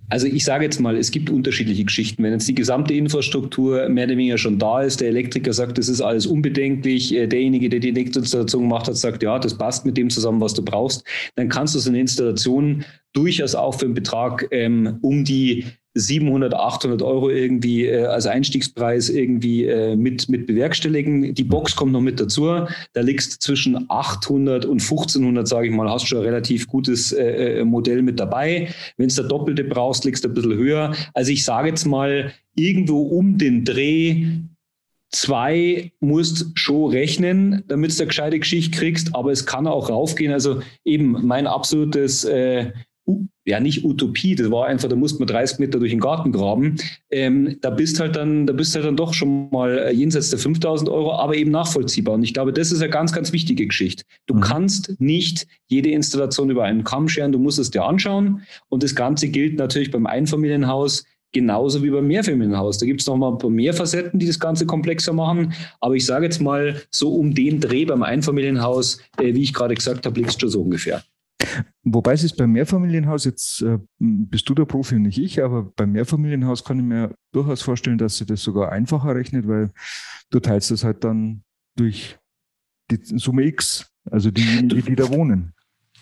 also 0.09 0.29
ich 0.29 0.45
sage 0.45 0.65
jetzt 0.65 0.79
mal, 0.79 0.97
es 0.97 1.11
gibt 1.11 1.29
unterschiedliche 1.29 1.85
Geschichten. 1.85 2.23
Wenn 2.23 2.33
jetzt 2.33 2.49
die 2.49 2.55
gesamte 2.55 2.95
Infrastruktur 2.95 3.89
mehr 3.89 4.05
oder 4.05 4.17
weniger 4.17 4.39
schon 4.39 4.61
da 4.61 4.83
ist, 4.83 5.01
der 5.01 5.09
Elektriker 5.09 5.53
sagt, 5.53 5.79
das 5.79 5.89
ist 5.89 6.01
alles 6.01 6.27
unbedenklich, 6.27 7.13
äh, 7.15 7.27
derjenige, 7.27 7.69
der 7.69 7.81
die 7.81 7.89
Elektroinstallation 7.89 8.63
gemacht 8.63 8.87
hat, 8.87 8.97
sagt, 8.97 9.25
ja, 9.25 9.41
das 9.41 9.59
passt 9.59 9.85
mit 9.85 9.97
dem 9.97 10.09
zusammen, 10.09 10.41
was 10.41 10.55
du 10.55 10.65
brauchst, 10.65 11.05
dann 11.35 11.49
kannst 11.49 11.75
du 11.75 11.81
so 11.81 11.91
eine 11.91 12.01
Installation 12.01 12.85
durchaus 13.13 13.57
auch 13.57 13.73
für 13.73 13.87
einen 13.87 13.95
Betrag 13.95 14.47
ähm, 14.53 14.99
um 15.03 15.25
die 15.25 15.65
700, 15.95 16.55
800 16.55 17.03
Euro 17.03 17.31
irgendwie 17.31 17.87
äh, 17.87 18.05
als 18.05 18.27
Einstiegspreis 18.27 19.09
irgendwie 19.09 19.65
äh, 19.65 19.97
mit, 19.97 20.29
mit 20.29 20.47
bewerkstelligen. 20.47 21.35
Die 21.35 21.45
Box 21.45 21.75
kommt 21.75 21.93
noch 21.93 22.01
mit 22.01 22.21
dazu. 22.21 22.67
Da 22.93 23.01
liegst 23.01 23.43
zwischen 23.43 23.87
800 23.89 24.65
und 24.65 24.81
1500, 24.81 25.49
sage 25.49 25.69
ich 25.69 25.73
mal, 25.73 25.91
hast 25.91 26.07
schon 26.07 26.19
ein 26.19 26.25
relativ 26.25 26.69
gutes 26.69 27.13
äh, 27.13 27.61
äh 27.61 27.65
Modell 27.65 28.03
mit 28.03 28.21
dabei. 28.21 28.69
Wenn 28.97 29.09
du 29.09 29.15
der 29.15 29.25
Doppelte 29.25 29.65
brauchst, 29.65 30.05
liegst 30.05 30.25
du 30.25 30.29
ein 30.29 30.35
bisschen 30.35 30.55
höher. 30.55 30.95
Also 31.15 31.33
ich 31.33 31.45
sage 31.45 31.69
jetzt 31.69 31.87
mal, 31.87 32.33
irgendwo 32.55 33.03
um 33.03 33.39
den 33.39 33.65
Dreh 33.65 34.27
zwei 35.11 35.93
musst 36.01 36.47
schon 36.55 36.91
rechnen, 36.91 37.65
damit 37.67 37.93
du 37.93 37.99
eine 37.99 38.09
gescheite 38.09 38.39
Geschichte 38.39 38.79
kriegst, 38.79 39.15
aber 39.15 39.33
es 39.33 39.45
kann 39.45 39.67
auch 39.67 39.91
raufgehen. 39.91 40.33
Also 40.33 40.63
eben 40.85 41.27
mein 41.27 41.47
absolutes 41.47 42.25
äh, 42.25 42.73
ja 43.45 43.61
nicht 43.61 43.85
Utopie, 43.85 44.35
das 44.35 44.51
war 44.51 44.67
einfach, 44.67 44.89
da 44.89 44.97
musste 44.97 45.19
man 45.19 45.29
30 45.29 45.59
Meter 45.59 45.79
durch 45.79 45.91
den 45.91 46.01
Garten 46.01 46.33
graben. 46.33 46.77
Ähm, 47.11 47.57
da 47.61 47.71
bist 47.71 48.01
halt 48.01 48.17
dann, 48.17 48.47
da 48.47 48.53
bist 48.53 48.75
halt 48.75 48.85
dann 48.85 48.97
doch 48.97 49.15
schon 49.15 49.51
mal 49.51 49.79
äh, 49.79 49.93
jenseits 49.93 50.31
der 50.31 50.39
5000 50.39 50.89
Euro, 50.89 51.15
aber 51.15 51.35
eben 51.37 51.51
nachvollziehbar. 51.51 52.15
Und 52.15 52.23
ich 52.23 52.35
glaube, 52.35 52.53
das 52.53 52.73
ist 52.73 52.81
eine 52.81 52.91
ganz, 52.91 53.13
ganz 53.13 53.33
wichtige 53.33 53.67
Geschichte. 53.67 54.05
Du 54.27 54.35
mhm. 54.35 54.41
kannst 54.41 55.01
nicht 55.01 55.47
jede 55.69 55.91
Installation 55.91 56.51
über 56.51 56.65
einen 56.65 56.85
Kamm 56.85 57.09
scheren, 57.09 57.33
du 57.33 57.39
musst 57.39 57.59
es 57.59 57.71
dir 57.71 57.85
anschauen. 57.85 58.43
Und 58.69 58.83
das 58.83 58.95
Ganze 58.95 59.29
gilt 59.29 59.59
natürlich 59.59 59.91
beim 59.91 60.07
Einfamilienhaus 60.07 61.05
genauso 61.33 61.83
wie 61.83 61.91
beim 61.91 62.07
Mehrfamilienhaus. 62.07 62.79
Da 62.79 62.87
gibt 62.87 63.01
es 63.01 63.07
noch 63.07 63.17
mal 63.17 63.31
ein 63.31 63.39
paar 63.39 63.51
mehr 63.51 63.75
Facetten, 63.75 64.19
die 64.19 64.27
das 64.27 64.41
Ganze 64.41 64.67
komplexer 64.67 65.13
machen. 65.13 65.53
Aber 65.81 65.95
ich 65.95 66.05
sage 66.05 66.25
jetzt 66.25 66.41
mal, 66.41 66.81
so 66.91 67.15
um 67.15 67.35
den 67.35 67.61
Dreh 67.61 67.85
beim 67.85 68.03
Einfamilienhaus, 68.03 68.99
äh, 69.19 69.35
wie 69.35 69.43
ich 69.43 69.55
gerade 69.55 69.75
gesagt 69.75 70.07
habe, 70.07 70.19
liegt 70.19 70.31
es 70.31 70.41
schon 70.41 70.49
so 70.49 70.63
ungefähr. 70.63 71.03
Wobei 71.83 72.13
es 72.13 72.25
ist 72.25 72.37
beim 72.37 72.53
Mehrfamilienhaus, 72.53 73.25
jetzt 73.25 73.63
äh, 73.63 73.79
bist 73.99 74.49
du 74.49 74.55
der 74.55 74.65
Profi 74.65 74.97
und 74.97 75.03
nicht 75.03 75.19
ich, 75.19 75.43
aber 75.43 75.65
beim 75.77 75.93
Mehrfamilienhaus 75.93 76.65
kann 76.65 76.79
ich 76.79 76.85
mir 76.85 77.15
durchaus 77.33 77.63
vorstellen, 77.63 77.99
dass 77.99 78.19
sie 78.19 78.27
das 78.27 78.43
sogar 78.43 78.73
einfacher 78.73 79.15
rechnet, 79.15 79.49
weil 79.49 79.71
du 80.31 80.41
teilst 80.41 80.71
das 80.71 80.85
halt 80.85 81.05
dann 81.05 81.43
durch 81.77 82.19
die 82.91 82.99
Summe 83.19 83.45
X, 83.45 83.91
also 84.11 84.31
diejenigen, 84.31 84.85
die 84.85 84.97
da 84.97 85.09
wohnen. 85.09 85.55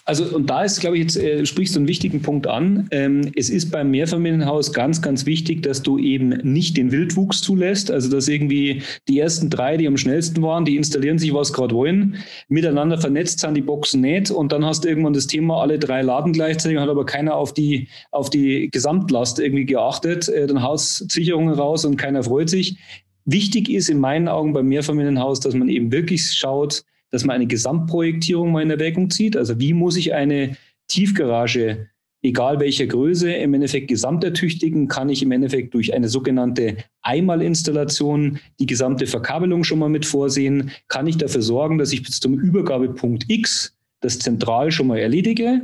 Also, 0.09 0.25
und 0.35 0.49
da 0.49 0.63
ist, 0.63 0.81
glaube 0.81 0.97
ich, 0.97 1.03
jetzt 1.03 1.19
äh, 1.19 1.45
sprichst 1.45 1.75
du 1.75 1.81
einen 1.81 1.87
wichtigen 1.87 2.23
Punkt 2.23 2.47
an. 2.47 2.89
Ähm, 2.93 3.31
es 3.37 3.51
ist 3.51 3.71
beim 3.71 3.91
Mehrfamilienhaus 3.91 4.73
ganz, 4.73 5.03
ganz 5.03 5.27
wichtig, 5.27 5.63
dass 5.63 5.83
du 5.83 5.99
eben 5.99 6.31
nicht 6.51 6.79
den 6.79 6.91
Wildwuchs 6.93 7.43
zulässt. 7.43 7.91
Also, 7.91 8.09
dass 8.09 8.27
irgendwie 8.27 8.81
die 9.07 9.19
ersten 9.19 9.51
drei, 9.51 9.77
die 9.77 9.87
am 9.87 9.99
schnellsten 9.99 10.41
waren, 10.41 10.65
die 10.65 10.77
installieren 10.77 11.19
sich, 11.19 11.35
was 11.35 11.53
gerade 11.53 11.75
wollen, 11.75 12.17
miteinander 12.49 12.97
vernetzt 12.97 13.41
sind 13.41 13.53
die 13.53 13.61
Boxen 13.61 14.01
nicht. 14.01 14.31
Und 14.31 14.51
dann 14.51 14.65
hast 14.65 14.85
du 14.85 14.89
irgendwann 14.89 15.13
das 15.13 15.27
Thema, 15.27 15.61
alle 15.61 15.79
drei 15.79 16.01
laden 16.01 16.33
gleichzeitig, 16.33 16.79
hat 16.79 16.89
aber 16.89 17.05
keiner 17.05 17.37
auf 17.37 17.53
die, 17.53 17.89
auf 18.11 18.31
die 18.31 18.71
Gesamtlast 18.71 19.39
irgendwie 19.39 19.67
geachtet. 19.67 20.27
Äh, 20.31 20.47
dann 20.47 20.63
haust 20.63 21.11
Sicherungen 21.13 21.53
raus 21.53 21.85
und 21.85 21.99
keiner 21.99 22.23
freut 22.23 22.49
sich. 22.49 22.79
Wichtig 23.27 23.69
ist 23.69 23.91
in 23.91 23.99
meinen 23.99 24.29
Augen 24.29 24.55
beim 24.55 24.69
Mehrfamilienhaus, 24.69 25.41
dass 25.41 25.53
man 25.53 25.69
eben 25.69 25.93
wirklich 25.93 26.33
schaut, 26.33 26.83
dass 27.11 27.25
man 27.25 27.37
eine 27.37 27.47
Gesamtprojektierung 27.47 28.53
mal 28.53 28.63
in 28.63 28.71
Erwägung 28.71 29.11
zieht. 29.11 29.37
Also 29.37 29.59
wie 29.59 29.73
muss 29.73 29.97
ich 29.97 30.15
eine 30.15 30.57
Tiefgarage, 30.89 31.89
egal 32.23 32.61
welcher 32.61 32.87
Größe, 32.87 33.33
im 33.33 33.55
Endeffekt 33.55 33.89
gesamtertüchtigen, 33.89 34.89
kann 34.89 35.09
ich 35.09 35.23
im 35.23 35.33
Endeffekt 35.33 35.75
durch 35.75 35.95
eine 35.95 36.09
sogenannte 36.09 36.77
Einmalinstallation 37.03 38.39
die 38.59 38.67
gesamte 38.67 39.07
Verkabelung 39.07 39.65
schon 39.65 39.79
mal 39.79 39.89
mit 39.89 40.07
vorsehen, 40.07 40.71
kann 40.89 41.07
ich 41.07 41.17
dafür 41.17 41.43
sorgen, 41.43 41.79
dass 41.79 41.93
ich 41.93 42.03
bis 42.03 42.21
zum 42.21 42.39
Übergabepunkt 42.39 43.27
X 43.29 43.77
das 44.01 44.19
zentral 44.19 44.71
schon 44.71 44.89
mal 44.89 44.99
erledige 44.99 45.63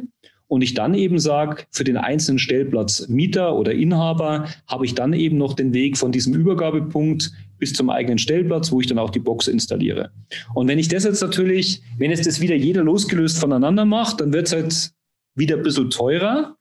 und 0.49 0.63
ich 0.63 0.75
dann 0.75 0.95
eben 0.95 1.19
sage, 1.19 1.65
für 1.71 1.85
den 1.85 1.97
einzelnen 1.97 2.39
Stellplatz 2.39 3.09
Mieter 3.09 3.57
oder 3.57 3.73
Inhaber 3.73 4.49
habe 4.67 4.85
ich 4.85 4.95
dann 4.95 5.13
eben 5.13 5.39
noch 5.39 5.55
den 5.55 5.73
Weg 5.73 5.97
von 5.97 6.13
diesem 6.13 6.35
Übergabepunkt 6.35 7.33
bis 7.65 7.73
zum 7.73 7.89
eigenen 7.89 8.19
Stellplatz, 8.19 8.71
wo 8.71 8.81
ich 8.83 8.89
dann 8.89 8.99
auch 8.99 9.09
die 9.09 9.21
Box 9.21 9.49
installiere. 9.49 10.11
Und 10.53 10.69
wenn 10.69 10.79
ich 10.79 10.89
das 10.89 11.05
jetzt 11.05 11.23
natürlich, 11.23 11.81
wenn 11.97 12.11
es 12.11 12.21
das 12.21 12.43
wieder 12.43 12.55
jeder 12.55 12.85
losgelöst 12.85 13.39
voneinander 13.39 13.87
macht, 13.87 14.21
dann 14.21 14.35
wird 14.35 14.49
es 14.49 14.53
halt 14.53 14.91
wieder 15.35 15.57
ein 15.57 15.63
bisschen 15.63 15.89
teurer. 15.89 16.59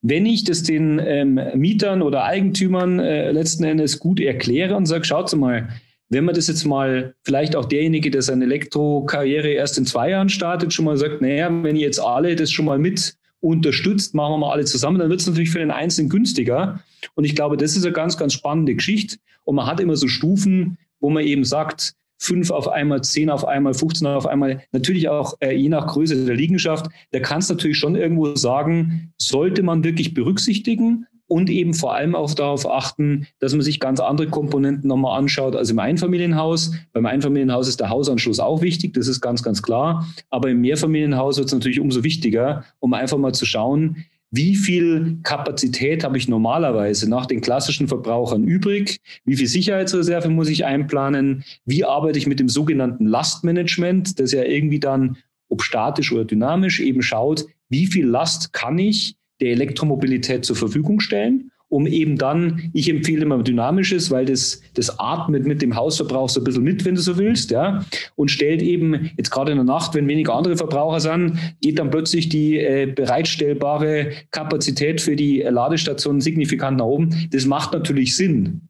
wenn 0.00 0.24
ich 0.24 0.44
das 0.44 0.62
den 0.62 0.98
ähm, 1.04 1.38
Mietern 1.54 2.00
oder 2.00 2.24
Eigentümern 2.24 2.98
äh, 2.98 3.30
letzten 3.30 3.64
Endes 3.64 3.98
gut 3.98 4.20
erkläre 4.20 4.74
und 4.74 4.86
sage, 4.86 5.04
schaut 5.04 5.30
mal, 5.36 5.68
wenn 6.08 6.24
man 6.24 6.34
das 6.34 6.48
jetzt 6.48 6.64
mal, 6.64 7.14
vielleicht 7.24 7.54
auch 7.54 7.66
derjenige, 7.66 8.10
der 8.10 8.22
seine 8.22 8.46
Elektrokarriere 8.46 9.50
erst 9.50 9.76
in 9.76 9.84
zwei 9.84 10.08
Jahren 10.08 10.30
startet, 10.30 10.72
schon 10.72 10.86
mal 10.86 10.96
sagt, 10.96 11.20
naja, 11.20 11.50
wenn 11.62 11.76
ihr 11.76 11.86
jetzt 11.86 12.00
alle 12.00 12.34
das 12.36 12.50
schon 12.50 12.64
mal 12.64 12.78
mit 12.78 13.17
unterstützt, 13.40 14.14
machen 14.14 14.32
wir 14.32 14.38
mal 14.38 14.52
alle 14.52 14.64
zusammen, 14.64 14.98
dann 14.98 15.10
wird 15.10 15.20
es 15.20 15.26
natürlich 15.26 15.50
für 15.50 15.58
den 15.58 15.70
Einzelnen 15.70 16.08
günstiger. 16.08 16.82
Und 17.14 17.24
ich 17.24 17.34
glaube, 17.34 17.56
das 17.56 17.76
ist 17.76 17.84
eine 17.84 17.92
ganz, 17.92 18.16
ganz 18.16 18.32
spannende 18.32 18.74
Geschichte. 18.74 19.16
Und 19.44 19.56
man 19.56 19.66
hat 19.66 19.80
immer 19.80 19.96
so 19.96 20.08
Stufen, 20.08 20.78
wo 21.00 21.10
man 21.10 21.24
eben 21.24 21.44
sagt, 21.44 21.94
fünf 22.18 22.50
auf 22.50 22.68
einmal, 22.68 23.02
zehn 23.02 23.30
auf 23.30 23.44
einmal, 23.44 23.74
15 23.74 24.06
auf 24.08 24.26
einmal, 24.26 24.62
natürlich 24.72 25.08
auch 25.08 25.34
äh, 25.40 25.54
je 25.54 25.68
nach 25.68 25.86
Größe 25.86 26.24
der 26.24 26.34
Liegenschaft. 26.34 26.86
Da 27.12 27.20
kannst 27.20 27.48
du 27.48 27.54
natürlich 27.54 27.78
schon 27.78 27.94
irgendwo 27.94 28.34
sagen, 28.34 29.12
sollte 29.18 29.62
man 29.62 29.84
wirklich 29.84 30.14
berücksichtigen 30.14 31.06
und 31.28 31.50
eben 31.50 31.74
vor 31.74 31.94
allem 31.94 32.14
auch 32.14 32.34
darauf 32.34 32.68
achten, 32.68 33.26
dass 33.38 33.52
man 33.52 33.60
sich 33.60 33.78
ganz 33.78 34.00
andere 34.00 34.28
Komponenten 34.28 34.88
nochmal 34.88 35.18
anschaut 35.18 35.54
als 35.54 35.70
im 35.70 35.78
Einfamilienhaus. 35.78 36.72
Beim 36.92 37.06
Einfamilienhaus 37.06 37.68
ist 37.68 37.80
der 37.80 37.90
Hausanschluss 37.90 38.40
auch 38.40 38.62
wichtig, 38.62 38.94
das 38.94 39.06
ist 39.06 39.20
ganz, 39.20 39.42
ganz 39.42 39.62
klar. 39.62 40.06
Aber 40.30 40.50
im 40.50 40.60
Mehrfamilienhaus 40.62 41.36
wird 41.36 41.46
es 41.48 41.54
natürlich 41.54 41.80
umso 41.80 42.02
wichtiger, 42.02 42.64
um 42.80 42.94
einfach 42.94 43.18
mal 43.18 43.34
zu 43.34 43.44
schauen, 43.44 44.04
wie 44.30 44.56
viel 44.56 45.18
Kapazität 45.22 46.04
habe 46.04 46.18
ich 46.18 46.28
normalerweise 46.28 47.08
nach 47.08 47.24
den 47.24 47.40
klassischen 47.40 47.88
Verbrauchern 47.88 48.44
übrig? 48.44 49.00
Wie 49.24 49.36
viel 49.36 49.46
Sicherheitsreserve 49.46 50.28
muss 50.28 50.50
ich 50.50 50.66
einplanen? 50.66 51.44
Wie 51.64 51.84
arbeite 51.84 52.18
ich 52.18 52.26
mit 52.26 52.38
dem 52.38 52.50
sogenannten 52.50 53.06
Lastmanagement, 53.06 54.20
das 54.20 54.32
ja 54.32 54.42
irgendwie 54.42 54.80
dann, 54.80 55.16
ob 55.48 55.62
statisch 55.62 56.12
oder 56.12 56.26
dynamisch, 56.26 56.80
eben 56.80 57.00
schaut, 57.00 57.46
wie 57.70 57.86
viel 57.86 58.06
Last 58.06 58.52
kann 58.52 58.78
ich 58.78 59.16
der 59.40 59.50
Elektromobilität 59.50 60.44
zur 60.44 60.56
Verfügung 60.56 61.00
stellen? 61.00 61.50
um 61.68 61.86
eben 61.86 62.16
dann, 62.16 62.70
ich 62.72 62.88
empfehle 62.88 63.22
immer 63.22 63.42
dynamisches, 63.42 64.10
weil 64.10 64.24
das, 64.24 64.62
das 64.74 64.98
atmet 64.98 65.46
mit 65.46 65.60
dem 65.60 65.76
Hausverbrauch 65.76 66.28
so 66.28 66.40
ein 66.40 66.44
bisschen 66.44 66.64
mit, 66.64 66.84
wenn 66.84 66.94
du 66.94 67.00
so 67.00 67.18
willst, 67.18 67.50
ja, 67.50 67.84
und 68.16 68.30
stellt 68.30 68.62
eben 68.62 69.10
jetzt 69.16 69.30
gerade 69.30 69.52
in 69.52 69.58
der 69.58 69.64
Nacht, 69.64 69.94
wenn 69.94 70.08
weniger 70.08 70.34
andere 70.34 70.56
Verbraucher 70.56 71.00
sind, 71.00 71.38
geht 71.60 71.78
dann 71.78 71.90
plötzlich 71.90 72.28
die 72.28 72.58
äh, 72.58 72.86
bereitstellbare 72.86 74.12
Kapazität 74.30 75.00
für 75.00 75.16
die 75.16 75.40
Ladestationen 75.40 76.20
signifikant 76.20 76.78
nach 76.78 76.86
oben. 76.86 77.28
Das 77.32 77.44
macht 77.44 77.72
natürlich 77.72 78.16
Sinn. 78.16 78.67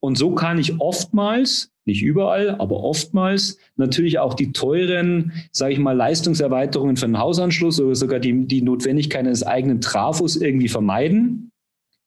Und 0.00 0.16
so 0.18 0.34
kann 0.34 0.58
ich 0.58 0.80
oftmals, 0.80 1.70
nicht 1.84 2.02
überall, 2.02 2.56
aber 2.56 2.82
oftmals 2.82 3.58
natürlich 3.76 4.18
auch 4.18 4.34
die 4.34 4.52
teuren, 4.52 5.32
sage 5.52 5.74
ich 5.74 5.78
mal, 5.78 5.92
Leistungserweiterungen 5.92 6.96
für 6.96 7.06
einen 7.06 7.18
Hausanschluss 7.18 7.80
oder 7.80 7.94
sogar 7.94 8.18
die, 8.18 8.46
die 8.46 8.62
Notwendigkeit 8.62 9.24
eines 9.24 9.44
eigenen 9.44 9.80
Trafos 9.80 10.36
irgendwie 10.36 10.68
vermeiden. 10.68 11.52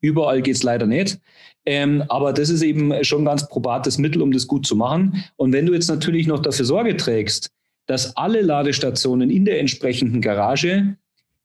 Überall 0.02 0.42
geht's 0.42 0.64
leider 0.64 0.86
nicht. 0.86 1.20
Ähm, 1.66 2.04
aber 2.10 2.34
das 2.34 2.50
ist 2.50 2.62
eben 2.62 3.04
schon 3.04 3.22
ein 3.22 3.26
ganz 3.26 3.48
probates 3.48 3.98
Mittel, 3.98 4.22
um 4.22 4.32
das 4.32 4.48
gut 4.48 4.66
zu 4.66 4.76
machen. 4.76 5.24
Und 5.36 5.54
wenn 5.54 5.66
du 5.66 5.74
jetzt 5.74 5.90
natürlich 5.90 6.28
noch 6.28 6.42
dafür 6.42 6.66
Sorge 6.66 6.98
trägst, 6.98 7.50
dass 7.86 8.16
alle 8.18 8.42
Ladestationen 8.42 9.30
in 9.30 9.46
der 9.46 9.60
entsprechenden 9.60 10.22
Garage 10.22 10.96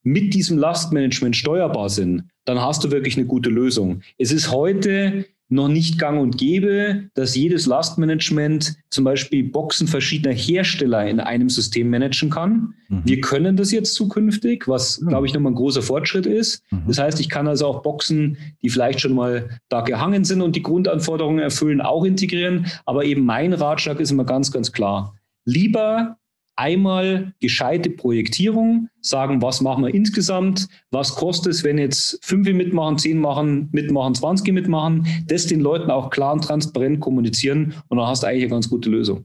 mit 0.02 0.34
diesem 0.34 0.58
Lastmanagement 0.58 1.34
steuerbar 1.34 1.88
sind, 1.88 2.24
dann 2.44 2.60
hast 2.60 2.84
du 2.84 2.90
wirklich 2.90 3.16
eine 3.16 3.26
gute 3.26 3.48
Lösung. 3.48 4.02
Es 4.18 4.30
ist 4.30 4.52
heute 4.52 5.24
noch 5.48 5.68
nicht 5.68 5.98
gang 5.98 6.20
und 6.20 6.38
gäbe, 6.38 7.10
dass 7.14 7.36
jedes 7.36 7.66
Lastmanagement 7.66 8.76
zum 8.90 9.04
Beispiel 9.04 9.44
Boxen 9.44 9.86
verschiedener 9.86 10.34
Hersteller 10.34 11.06
in 11.06 11.20
einem 11.20 11.48
System 11.50 11.90
managen 11.90 12.30
kann. 12.30 12.74
Mhm. 12.88 13.02
Wir 13.04 13.20
können 13.20 13.56
das 13.56 13.70
jetzt 13.70 13.94
zukünftig, 13.94 14.66
was, 14.66 15.00
glaube 15.06 15.26
ich, 15.26 15.34
nochmal 15.34 15.52
ein 15.52 15.56
großer 15.56 15.82
Fortschritt 15.82 16.26
ist. 16.26 16.62
Mhm. 16.70 16.84
Das 16.88 16.98
heißt, 16.98 17.20
ich 17.20 17.28
kann 17.28 17.46
also 17.46 17.66
auch 17.66 17.82
Boxen, 17.82 18.38
die 18.62 18.70
vielleicht 18.70 19.00
schon 19.00 19.14
mal 19.14 19.60
da 19.68 19.82
gehangen 19.82 20.24
sind 20.24 20.40
und 20.40 20.56
die 20.56 20.62
Grundanforderungen 20.62 21.40
erfüllen, 21.40 21.80
auch 21.80 22.04
integrieren. 22.04 22.66
Aber 22.86 23.04
eben 23.04 23.24
mein 23.24 23.52
Ratschlag 23.52 24.00
ist 24.00 24.10
immer 24.10 24.24
ganz, 24.24 24.50
ganz 24.50 24.72
klar. 24.72 25.14
Lieber 25.44 26.16
einmal 26.56 27.34
gescheite 27.40 27.90
Projektierung, 27.90 28.88
sagen, 29.00 29.42
was 29.42 29.60
machen 29.60 29.84
wir 29.84 29.94
insgesamt, 29.94 30.68
was 30.90 31.14
kostet 31.14 31.52
es, 31.52 31.64
wenn 31.64 31.78
jetzt 31.78 32.18
fünf 32.22 32.50
mitmachen, 32.52 32.98
zehn 32.98 33.20
machen, 33.20 33.68
mitmachen, 33.72 34.14
20 34.14 34.52
mitmachen, 34.52 35.06
das 35.26 35.46
den 35.46 35.60
Leuten 35.60 35.90
auch 35.90 36.10
klar 36.10 36.32
und 36.32 36.44
transparent 36.44 37.00
kommunizieren 37.00 37.74
und 37.88 37.98
dann 37.98 38.06
hast 38.06 38.22
du 38.22 38.26
eigentlich 38.26 38.44
eine 38.44 38.52
ganz 38.52 38.68
gute 38.68 38.90
Lösung. 38.90 39.24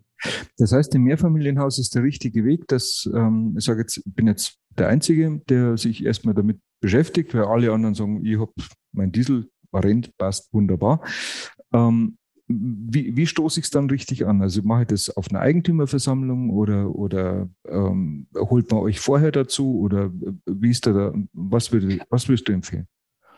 Das 0.57 0.71
heißt, 0.71 0.93
im 0.95 1.03
Mehrfamilienhaus 1.03 1.79
ist 1.79 1.95
der 1.95 2.03
richtige 2.03 2.43
Weg, 2.43 2.67
dass 2.67 3.09
ähm, 3.13 3.55
ich 3.57 3.63
sage 3.63 3.81
jetzt, 3.81 3.97
ich 3.97 4.13
bin 4.13 4.27
jetzt 4.27 4.57
der 4.77 4.87
Einzige, 4.87 5.41
der 5.49 5.77
sich 5.77 6.05
erstmal 6.05 6.33
damit 6.33 6.59
beschäftigt, 6.81 7.33
weil 7.33 7.43
alle 7.43 7.71
anderen 7.71 7.95
sagen, 7.95 8.25
ich 8.25 8.37
habe 8.37 8.51
mein 8.91 9.11
Diesel, 9.11 9.49
rennt, 9.73 10.17
passt 10.17 10.51
wunderbar. 10.53 11.01
Ähm, 11.73 12.17
wie, 12.49 13.15
wie 13.15 13.27
stoße 13.27 13.59
ich 13.59 13.67
es 13.67 13.69
dann 13.69 13.89
richtig 13.89 14.25
an? 14.25 14.41
Also 14.41 14.61
mache 14.63 14.81
ich 14.81 14.87
das 14.87 15.15
auf 15.15 15.29
einer 15.29 15.39
Eigentümerversammlung 15.39 16.49
oder, 16.49 16.93
oder 16.95 17.47
ähm, 17.67 18.27
holt 18.35 18.71
man 18.71 18.81
euch 18.81 18.99
vorher 18.99 19.31
dazu 19.31 19.79
oder 19.79 20.05
äh, 20.05 20.31
wie 20.47 20.71
ist 20.71 20.87
da, 20.87 21.13
was, 21.31 21.71
würde, 21.71 21.99
was 22.09 22.27
würdest 22.27 22.47
du 22.47 22.53
empfehlen? 22.53 22.87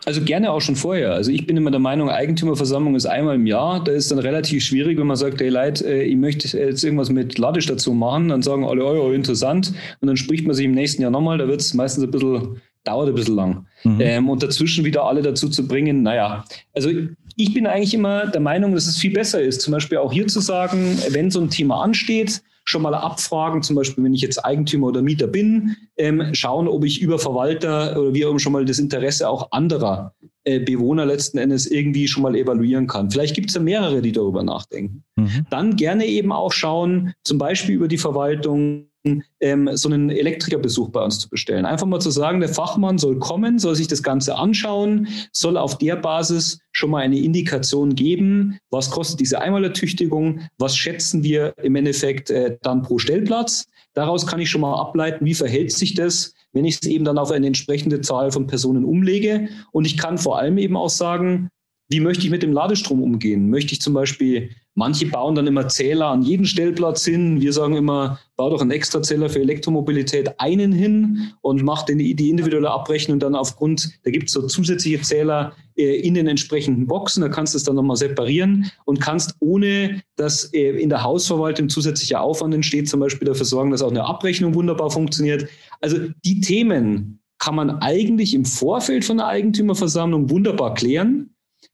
Also 0.05 0.21
gerne 0.21 0.51
auch 0.51 0.61
schon 0.61 0.75
vorher. 0.75 1.13
Also 1.13 1.29
ich 1.29 1.45
bin 1.45 1.57
immer 1.57 1.69
der 1.69 1.79
Meinung, 1.79 2.09
Eigentümerversammlung 2.09 2.95
ist 2.95 3.05
einmal 3.05 3.35
im 3.35 3.45
Jahr. 3.45 3.83
Da 3.83 3.91
ist 3.91 4.11
dann 4.11 4.17
relativ 4.17 4.63
schwierig, 4.63 4.97
wenn 4.97 5.05
man 5.05 5.17
sagt, 5.17 5.41
hey 5.41 5.49
Leute, 5.49 5.85
äh, 5.85 6.03
ich 6.03 6.15
möchte 6.15 6.57
jetzt 6.57 6.83
irgendwas 6.83 7.09
mit 7.09 7.37
Ladestation 7.37 7.99
machen. 7.99 8.29
Dann 8.29 8.41
sagen 8.41 8.63
alle, 8.63 8.83
oh, 8.83 9.09
oh 9.09 9.11
interessant. 9.11 9.73
Und 9.99 10.07
dann 10.07 10.17
spricht 10.17 10.47
man 10.47 10.55
sich 10.55 10.65
im 10.65 10.71
nächsten 10.71 11.01
Jahr 11.01 11.11
nochmal. 11.11 11.37
Da 11.37 11.47
wird 11.47 11.61
es 11.61 11.73
meistens 11.73 12.03
ein 12.03 12.11
bisschen, 12.11 12.61
dauert 12.83 13.09
ein 13.09 13.15
bisschen 13.15 13.35
lang. 13.35 13.67
Mhm. 13.83 13.97
Ähm, 13.99 14.29
und 14.29 14.41
dazwischen 14.41 14.85
wieder 14.85 15.03
alle 15.03 15.21
dazu 15.21 15.49
zu 15.49 15.67
bringen, 15.67 16.01
naja, 16.01 16.45
also 16.73 16.89
ich 17.35 17.53
bin 17.53 17.67
eigentlich 17.67 17.93
immer 17.93 18.27
der 18.27 18.41
Meinung, 18.41 18.73
dass 18.73 18.87
es 18.87 18.97
viel 18.97 19.13
besser 19.13 19.41
ist, 19.41 19.61
zum 19.61 19.73
Beispiel 19.73 19.97
auch 19.97 20.11
hier 20.11 20.27
zu 20.27 20.39
sagen, 20.39 20.97
wenn 21.09 21.31
so 21.31 21.39
ein 21.41 21.49
Thema 21.49 21.81
ansteht, 21.83 22.41
schon 22.63 22.81
mal 22.81 22.93
abfragen, 22.93 23.63
zum 23.63 23.75
Beispiel, 23.75 24.03
wenn 24.03 24.13
ich 24.13 24.21
jetzt 24.21 24.43
Eigentümer 24.43 24.87
oder 24.87 25.01
Mieter 25.01 25.27
bin, 25.27 25.75
ähm, 25.97 26.33
schauen, 26.33 26.67
ob 26.67 26.85
ich 26.85 27.01
über 27.01 27.19
Verwalter 27.19 27.99
oder 27.99 28.13
wie 28.13 28.25
auch 28.25 28.29
immer 28.29 28.39
schon 28.39 28.53
mal 28.53 28.65
das 28.65 28.79
Interesse 28.79 29.27
auch 29.27 29.51
anderer 29.51 30.13
äh, 30.43 30.59
Bewohner 30.59 31.05
letzten 31.05 31.37
Endes 31.37 31.65
irgendwie 31.65 32.07
schon 32.07 32.23
mal 32.23 32.35
evaluieren 32.35 32.87
kann. 32.87 33.09
Vielleicht 33.09 33.35
gibt 33.35 33.49
es 33.49 33.55
ja 33.55 33.61
mehrere, 33.61 34.01
die 34.01 34.11
darüber 34.11 34.43
nachdenken. 34.43 35.03
Mhm. 35.15 35.45
Dann 35.49 35.75
gerne 35.75 36.05
eben 36.05 36.31
auch 36.31 36.51
schauen, 36.51 37.13
zum 37.23 37.37
Beispiel 37.37 37.75
über 37.75 37.87
die 37.87 37.97
Verwaltung, 37.97 38.87
ähm, 39.03 39.69
so 39.73 39.89
einen 39.89 40.09
Elektrikerbesuch 40.09 40.89
bei 40.89 41.03
uns 41.03 41.19
zu 41.19 41.29
bestellen. 41.29 41.65
Einfach 41.65 41.87
mal 41.87 41.99
zu 41.99 42.11
sagen, 42.11 42.39
der 42.39 42.49
Fachmann 42.49 42.97
soll 42.97 43.17
kommen, 43.19 43.59
soll 43.59 43.75
sich 43.75 43.87
das 43.87 44.03
Ganze 44.03 44.35
anschauen, 44.35 45.07
soll 45.31 45.57
auf 45.57 45.77
der 45.77 45.95
Basis 45.95 46.59
schon 46.71 46.91
mal 46.91 46.99
eine 46.99 47.19
Indikation 47.19 47.95
geben, 47.95 48.59
was 48.69 48.91
kostet 48.91 49.19
diese 49.19 49.41
Einmalertüchtigung, 49.41 50.41
was 50.57 50.75
schätzen 50.75 51.23
wir 51.23 51.53
im 51.61 51.75
Endeffekt 51.75 52.29
äh, 52.29 52.57
dann 52.61 52.83
pro 52.83 52.99
Stellplatz. 52.99 53.65
Daraus 53.93 54.25
kann 54.25 54.39
ich 54.39 54.49
schon 54.49 54.61
mal 54.61 54.79
ableiten, 54.79 55.25
wie 55.25 55.33
verhält 55.33 55.71
sich 55.71 55.95
das, 55.95 56.33
wenn 56.53 56.65
ich 56.65 56.79
es 56.81 56.87
eben 56.87 57.05
dann 57.05 57.17
auf 57.17 57.31
eine 57.31 57.47
entsprechende 57.47 58.01
Zahl 58.01 58.31
von 58.31 58.47
Personen 58.47 58.85
umlege. 58.85 59.49
Und 59.71 59.85
ich 59.85 59.97
kann 59.97 60.17
vor 60.17 60.37
allem 60.37 60.57
eben 60.57 60.77
auch 60.77 60.89
sagen, 60.89 61.49
wie 61.91 61.99
möchte 61.99 62.23
ich 62.23 62.31
mit 62.31 62.41
dem 62.41 62.53
Ladestrom 62.53 63.03
umgehen? 63.03 63.49
Möchte 63.49 63.73
ich 63.73 63.81
zum 63.81 63.93
Beispiel, 63.93 64.51
manche 64.75 65.07
bauen 65.07 65.35
dann 65.35 65.45
immer 65.45 65.67
Zähler 65.67 66.07
an 66.07 66.21
jeden 66.21 66.45
Stellplatz 66.45 67.03
hin. 67.03 67.41
Wir 67.41 67.51
sagen 67.51 67.75
immer, 67.75 68.17
bau 68.37 68.49
doch 68.49 68.61
einen 68.61 68.71
Extrazähler 68.71 69.29
für 69.29 69.41
Elektromobilität 69.41 70.39
einen 70.39 70.71
hin 70.71 71.33
und 71.41 71.63
mach 71.63 71.83
den, 71.83 71.97
die 71.97 72.29
individuelle 72.29 72.71
Abrechnung 72.71 73.19
dann 73.19 73.35
aufgrund, 73.35 73.99
da 74.03 74.11
gibt 74.11 74.27
es 74.27 74.33
so 74.33 74.47
zusätzliche 74.47 75.01
Zähler 75.01 75.51
äh, 75.75 75.99
in 75.99 76.13
den 76.13 76.27
entsprechenden 76.27 76.87
Boxen. 76.87 77.21
Da 77.21 77.27
kannst 77.27 77.55
du 77.55 77.57
es 77.57 77.65
dann 77.65 77.75
nochmal 77.75 77.97
separieren 77.97 78.71
und 78.85 79.01
kannst, 79.01 79.35
ohne 79.39 80.01
dass 80.15 80.45
äh, 80.53 80.81
in 80.81 80.87
der 80.87 81.03
Hausverwaltung 81.03 81.67
zusätzlicher 81.67 82.21
Aufwand 82.21 82.53
entsteht, 82.53 82.87
zum 82.87 83.01
Beispiel 83.01 83.27
dafür 83.27 83.45
sorgen, 83.45 83.71
dass 83.71 83.81
auch 83.81 83.91
eine 83.91 84.05
Abrechnung 84.05 84.55
wunderbar 84.55 84.91
funktioniert. 84.91 85.49
Also 85.81 85.97
die 86.23 86.39
Themen 86.39 87.19
kann 87.37 87.55
man 87.55 87.81
eigentlich 87.81 88.33
im 88.33 88.45
Vorfeld 88.45 89.03
von 89.03 89.17
der 89.17 89.27
Eigentümerversammlung 89.27 90.29
wunderbar 90.29 90.73
klären 90.73 91.30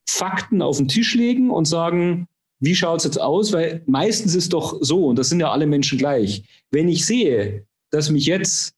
Fakten 0.08 0.62
auf 0.62 0.78
den 0.78 0.88
Tisch 0.88 1.14
legen 1.14 1.50
und 1.50 1.66
sagen, 1.66 2.26
wie 2.60 2.74
schaut 2.74 2.98
es 2.98 3.04
jetzt 3.04 3.20
aus? 3.20 3.52
Weil 3.52 3.82
meistens 3.86 4.34
ist 4.34 4.52
doch 4.52 4.78
so, 4.80 5.06
und 5.06 5.18
das 5.18 5.28
sind 5.28 5.40
ja 5.40 5.50
alle 5.50 5.66
Menschen 5.66 5.98
gleich, 5.98 6.44
wenn 6.70 6.88
ich 6.88 7.04
sehe, 7.04 7.66
dass 7.90 8.10
mich 8.10 8.26
jetzt 8.26 8.74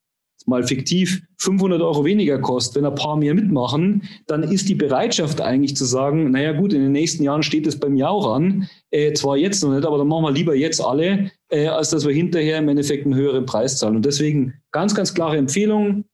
mal 0.47 0.65
fiktiv 0.65 1.23
500 1.39 1.81
Euro 1.81 2.05
weniger 2.05 2.39
kostet, 2.41 2.77
wenn 2.77 2.91
ein 2.91 2.95
paar 2.95 3.17
mehr 3.17 3.35
mitmachen, 3.35 4.03
dann 4.27 4.43
ist 4.43 4.69
die 4.69 4.75
Bereitschaft 4.75 5.41
eigentlich 5.41 5.77
zu 5.77 5.85
sagen, 5.85 6.31
naja 6.31 6.53
gut, 6.53 6.73
in 6.73 6.83
den 6.83 6.93
nächsten 6.93 7.23
Jahren 7.23 7.43
steht 7.43 7.67
es 7.67 7.79
bei 7.79 7.89
mir 7.89 8.09
auch 8.09 8.35
an, 8.35 8.69
äh, 8.91 9.13
zwar 9.13 9.37
jetzt 9.37 9.63
noch 9.63 9.73
nicht, 9.73 9.87
aber 9.87 9.99
dann 9.99 10.09
machen 10.09 10.25
wir 10.25 10.33
lieber 10.33 10.55
jetzt 10.55 10.83
alle, 10.83 11.31
äh, 11.51 11.69
als 11.69 11.91
dass 11.91 12.07
wir 12.07 12.15
hinterher 12.15 12.59
im 12.59 12.69
Endeffekt 12.69 13.05
einen 13.05 13.15
höheren 13.15 13.47
Preis 13.47 13.79
zahlen. 13.79 13.97
Und 13.97 14.05
deswegen 14.05 14.55
ganz, 14.73 14.95
ganz 14.95 15.15
klare 15.15 15.37
Empfehlung, 15.37 16.05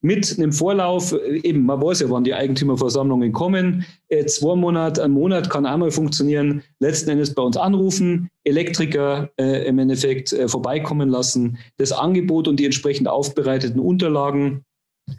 mit 0.00 0.38
einem 0.38 0.52
Vorlauf, 0.52 1.12
äh, 1.12 1.40
eben, 1.42 1.64
man 1.64 1.80
weiß 1.80 2.00
ja, 2.00 2.10
wann 2.10 2.24
die 2.24 2.34
Eigentümerversammlungen 2.34 3.32
kommen, 3.32 3.84
äh, 4.08 4.24
zwei 4.26 4.54
Monate, 4.54 5.02
ein 5.02 5.10
Monat 5.10 5.50
kann 5.50 5.66
einmal 5.66 5.90
funktionieren, 5.90 6.62
letzten 6.80 7.10
Endes 7.10 7.34
bei 7.34 7.42
uns 7.42 7.56
anrufen, 7.56 8.28
Elektriker 8.44 9.30
äh, 9.36 9.66
im 9.66 9.78
Endeffekt 9.78 10.32
äh, 10.32 10.48
vorbeikommen 10.48 11.08
lassen, 11.08 11.58
das 11.78 11.92
Angebot 11.92 12.48
und 12.48 12.60
die 12.60 12.64
entsprechend 12.64 13.08
aufbereiteten 13.08 13.80
Unterlagen 13.80 14.64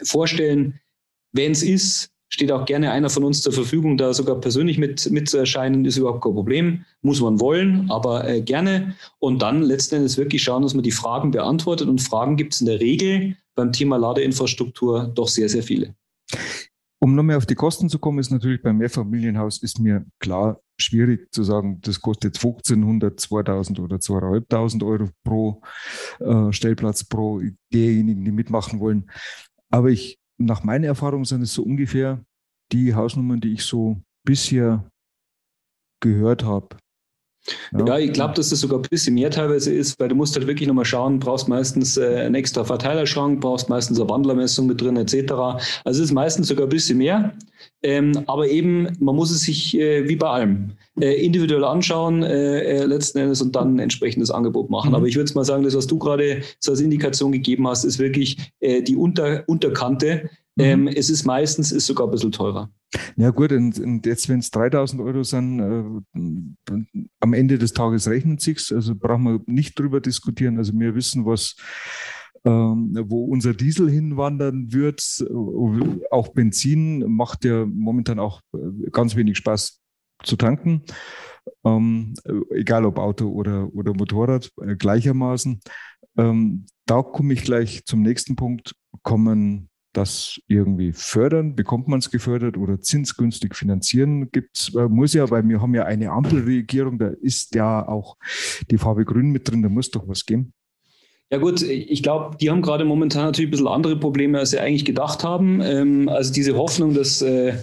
vorstellen. 0.04 0.80
wenn 1.34 1.52
es 1.52 1.62
ist, 1.62 2.10
steht 2.30 2.52
auch 2.52 2.66
gerne 2.66 2.92
einer 2.92 3.10
von 3.10 3.24
uns 3.24 3.42
zur 3.42 3.54
Verfügung, 3.54 3.98
da 3.98 4.14
sogar 4.14 4.40
persönlich 4.40 4.78
mit, 4.78 5.10
mit 5.12 5.30
zu 5.30 5.38
erscheinen, 5.38 5.86
ist 5.86 5.98
überhaupt 5.98 6.24
kein 6.24 6.34
Problem. 6.34 6.86
Muss 7.02 7.22
man 7.22 7.40
wollen, 7.40 7.90
aber 7.90 8.28
äh, 8.28 8.42
gerne. 8.42 8.96
Und 9.20 9.42
dann 9.42 9.62
letzten 9.62 9.96
Endes 9.96 10.18
wirklich 10.18 10.44
schauen, 10.44 10.64
dass 10.64 10.74
man 10.74 10.84
die 10.84 10.92
Fragen 10.92 11.32
beantwortet. 11.32 11.88
Und 11.88 12.02
Fragen 12.02 12.36
gibt 12.36 12.54
es 12.54 12.62
in 12.62 12.68
der 12.68 12.80
Regel 12.80 13.38
beim 13.58 13.74
Thema 13.74 13.98
Ladeinfrastruktur 13.98 15.12
doch 15.14 15.28
sehr, 15.28 15.50
sehr 15.50 15.64
viele. 15.64 15.96
Um 17.00 17.16
noch 17.16 17.24
mehr 17.24 17.38
auf 17.38 17.46
die 17.46 17.56
Kosten 17.56 17.90
zu 17.90 18.00
kommen, 18.00 18.20
ist 18.20 18.32
natürlich 18.32 18.62
beim 18.62 18.78
Mehrfamilienhaus 18.78 19.62
ist 19.62 19.80
mir 19.80 20.06
klar 20.20 20.62
schwierig 20.80 21.32
zu 21.32 21.44
sagen, 21.44 21.80
das 21.82 22.02
kostet 22.02 22.36
1500, 22.36 23.20
2000 23.20 23.80
oder 23.80 24.00
2500 24.00 24.84
Euro 24.84 25.10
pro 25.24 25.62
äh, 26.20 26.52
Stellplatz 26.54 27.04
pro 27.04 27.42
derjenigen, 27.74 28.24
die 28.24 28.32
mitmachen 28.32 28.80
wollen. 28.80 29.10
Aber 29.70 29.90
ich 29.90 30.20
nach 30.38 30.64
meiner 30.64 30.88
Erfahrung 30.88 31.26
sind 31.26 31.42
es 31.42 31.54
so 31.54 31.64
ungefähr 31.64 32.24
die 32.72 32.94
Hausnummern, 32.94 33.42
die 33.42 33.54
ich 33.54 33.64
so 33.64 34.02
bisher 34.24 34.90
gehört 36.00 36.44
habe. 36.44 36.78
Ja, 37.78 37.86
ja 37.86 38.00
ich 38.00 38.14
glaube, 38.14 38.34
dass 38.34 38.50
das 38.50 38.60
sogar 38.60 38.80
ein 38.80 38.84
bisschen 38.90 39.16
mehr 39.16 39.32
teilweise 39.32 39.74
ist, 39.74 40.00
weil 40.00 40.10
du 40.10 40.16
musst 40.16 40.36
halt 40.36 40.48
wirklich 40.48 40.68
nochmal 40.68 40.86
schauen, 40.86 41.20
brauchst 41.20 41.48
meistens 41.48 41.98
äh, 41.98 42.22
einen 42.26 42.36
extra 42.36 42.64
Verteilerschrank, 42.64 43.42
brauchst 43.42 43.70
meistens 43.70 44.00
eine 44.00 44.10
Wandlermessung 44.10 44.68
mit 44.68 44.82
drin, 44.82 44.98
etc. 44.98 45.32
Also 45.32 45.60
es 45.86 46.00
ist 46.00 46.12
meistens 46.12 46.48
sogar 46.48 46.66
ein 46.66 46.70
bisschen 46.70 46.98
mehr. 46.98 47.34
Ähm, 47.84 48.24
aber 48.28 48.48
eben, 48.48 48.88
man 49.00 49.16
muss 49.16 49.32
es 49.32 49.42
sich 49.42 49.78
äh, 49.78 50.08
wie 50.08 50.16
bei 50.16 50.28
allem 50.28 50.72
äh, 51.00 51.24
individuell 51.24 51.64
anschauen, 51.64 52.24
äh, 52.24 52.60
äh, 52.60 52.86
letzten 52.86 53.20
Endes 53.20 53.42
und 53.42 53.56
dann 53.56 53.76
ein 53.76 53.80
entsprechendes 53.80 54.32
Angebot 54.32 54.70
machen. 54.70 54.90
Mhm. 54.90 54.96
Aber 54.96 55.06
ich 55.06 55.16
würde 55.16 55.32
mal 55.34 55.46
sagen, 55.46 55.64
das, 55.64 55.76
was 55.76 55.88
du 55.88 56.00
gerade 56.00 56.42
so 56.60 56.72
als 56.72 56.82
Indikation 56.82 57.32
gegeben 57.32 57.68
hast, 57.68 57.84
ist 57.84 58.00
wirklich 58.00 58.52
äh, 58.60 58.82
die 58.82 58.96
Unter 58.96 59.44
Unterkante. 59.48 60.30
Mhm. 60.58 60.64
Ähm, 60.64 60.88
es 60.88 61.10
ist 61.10 61.24
meistens 61.24 61.72
ist 61.72 61.86
sogar 61.86 62.08
ein 62.08 62.12
bisschen 62.12 62.32
teurer. 62.32 62.72
Ja 63.16 63.30
gut, 63.30 63.52
und, 63.52 63.80
und 63.80 64.06
jetzt, 64.06 64.28
wenn 64.28 64.40
es 64.40 64.50
3000 64.50 65.02
Euro 65.02 65.24
sind, 65.24 65.60
äh, 65.60 67.02
am 67.20 67.34
Ende 67.34 67.60
des 67.60 67.74
Tages 67.74 68.08
rechnet 68.08 68.42
sich's. 68.42 68.72
Also 68.72 68.96
brauchen 68.96 69.24
wir 69.24 69.42
nicht 69.46 69.78
drüber 69.78 70.02
diskutieren. 70.02 70.58
Also 70.58 70.74
wir 70.74 70.96
wissen, 70.96 71.26
was 71.26 71.56
ähm, 72.44 72.98
wo 73.08 73.26
unser 73.26 73.54
Diesel 73.54 73.90
hinwandern 73.90 74.72
wird. 74.72 75.02
Auch 76.12 76.30
Benzin 76.30 77.00
macht 77.12 77.46
ja 77.46 77.66
momentan 77.66 78.20
auch 78.20 78.42
äh, 78.54 78.90
ganz 78.92 79.16
wenig 79.16 79.38
Spaß 79.38 79.80
zu 80.24 80.36
tanken. 80.38 80.84
Ähm, 81.64 82.14
egal 82.52 82.86
ob 82.86 82.98
Auto 82.98 83.30
oder, 83.30 83.72
oder 83.76 83.94
Motorrad, 83.94 84.52
äh, 84.62 84.76
gleichermaßen. 84.76 85.60
Ähm, 86.18 86.66
da 86.86 87.04
komme 87.04 87.34
ich 87.34 87.44
gleich 87.44 87.86
zum 87.86 88.02
nächsten 88.02 88.36
Punkt. 88.36 88.76
Kommen 89.04 89.70
das 89.98 90.40
irgendwie 90.48 90.94
fördern? 90.94 91.56
Bekommt 91.56 91.88
man 91.88 92.00
es 92.00 92.12
gefördert 92.12 92.58
oder 92.58 92.80
zinsgünstig 92.80 93.56
finanzieren? 93.56 94.32
Gibt's, 94.32 94.74
äh, 94.76 94.88
muss 94.88 95.14
ja, 95.14 95.30
weil 95.30 95.48
wir 95.48 95.62
haben 95.62 95.74
ja 95.74 95.84
eine 95.86 96.12
Ampelregierung, 96.12 97.00
da 97.00 97.08
ist 97.22 97.56
ja 97.56 97.88
auch 97.88 98.18
die 98.70 98.78
Farbe 98.78 99.06
Grün 99.06 99.32
mit 99.32 99.50
drin, 99.50 99.64
da 99.64 99.70
muss 99.70 99.92
doch 99.92 100.08
was 100.08 100.26
geben. 100.26 100.54
Ja 101.30 101.40
gut, 101.40 101.62
ich 101.62 102.04
glaube, 102.04 102.38
die 102.38 102.50
haben 102.50 102.62
gerade 102.62 102.86
momentan 102.86 103.26
natürlich 103.26 103.50
ein 103.50 103.52
bisschen 103.52 103.68
andere 103.68 104.00
Probleme, 104.00 104.40
als 104.40 104.52
sie 104.52 104.60
eigentlich 104.60 104.86
gedacht 104.86 105.26
haben. 105.26 105.60
Ähm, 105.62 106.08
also 106.08 106.32
diese 106.32 106.56
Hoffnung, 106.56 106.94
dass 106.94 107.22
äh, 107.22 107.54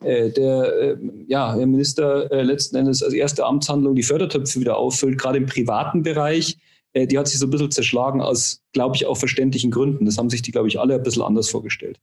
äh 0.00 0.30
der, 0.30 0.72
äh, 0.80 0.96
ja, 1.28 1.54
der 1.54 1.66
Minister 1.68 2.32
äh, 2.32 2.42
letzten 2.42 2.76
Endes 2.76 3.00
als 3.00 3.14
erste 3.14 3.44
Amtshandlung 3.44 3.94
die 3.94 4.02
Fördertöpfe 4.02 4.58
wieder 4.58 4.76
auffüllt, 4.76 5.18
gerade 5.18 5.38
im 5.38 5.46
privaten 5.46 6.02
Bereich, 6.02 6.56
äh, 6.92 7.06
die 7.06 7.18
hat 7.18 7.28
sich 7.28 7.38
so 7.38 7.46
ein 7.46 7.50
bisschen 7.50 7.70
zerschlagen 7.70 8.20
aus, 8.20 8.62
glaube 8.72 8.96
ich, 8.96 9.06
auch 9.06 9.16
verständlichen 9.16 9.70
Gründen. 9.70 10.04
Das 10.04 10.18
haben 10.18 10.30
sich 10.30 10.42
die, 10.42 10.52
glaube 10.52 10.68
ich, 10.68 10.78
alle 10.78 10.94
ein 10.94 11.02
bisschen 11.02 11.22
anders 11.22 11.48
vorgestellt. 11.48 12.00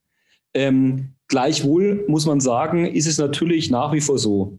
Ähm, 0.54 1.14
gleichwohl 1.28 2.04
muss 2.08 2.26
man 2.26 2.40
sagen, 2.40 2.86
ist 2.86 3.06
es 3.06 3.18
natürlich 3.18 3.70
nach 3.70 3.92
wie 3.92 4.00
vor 4.00 4.18
so. 4.18 4.58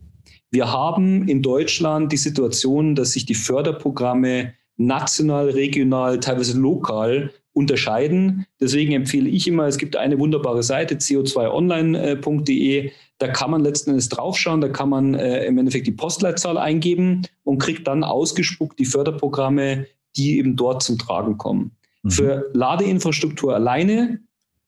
Wir 0.50 0.72
haben 0.72 1.28
in 1.28 1.42
Deutschland 1.42 2.12
die 2.12 2.18
Situation, 2.18 2.96
dass 2.96 3.14
sich 3.14 3.26
die 3.26 3.36
Förderprogramme 3.36 4.54
national, 4.78 5.50
regional, 5.50 6.20
teilweise 6.20 6.58
lokal 6.58 7.32
unterscheiden. 7.54 8.46
Deswegen 8.60 8.94
empfehle 8.94 9.30
ich 9.30 9.48
immer, 9.48 9.68
es 9.68 9.78
gibt 9.78 9.96
eine 9.96 10.20
wunderbare 10.20 10.64
Seite, 10.64 10.96
co2online.de. 10.96 12.92
Da 13.18 13.28
kann 13.28 13.52
man 13.52 13.62
letzten 13.62 13.92
Endes 13.92 14.10
draufschauen, 14.10 14.62
da 14.62 14.70
kann 14.70 14.90
man 14.90 15.14
äh, 15.14 15.46
im 15.46 15.58
Endeffekt 15.58 15.88
die 15.88 15.92
Postleitzahl 15.92 16.58
eingeben 16.58 17.22
und 17.44 17.60
kriegt 17.60 17.88
dann 17.88 18.04
ausgespuckt 18.04 18.80
die 18.80 18.86
Förderprogramme, 18.86 19.86
die 20.16 20.38
eben 20.38 20.56
dort 20.56 20.84
zum 20.84 20.98
Tragen 20.98 21.38
kommen. 21.38 21.72
Mhm. 22.04 22.12
Für 22.12 22.50
Ladeinfrastruktur 22.54 23.56
alleine 23.56 24.20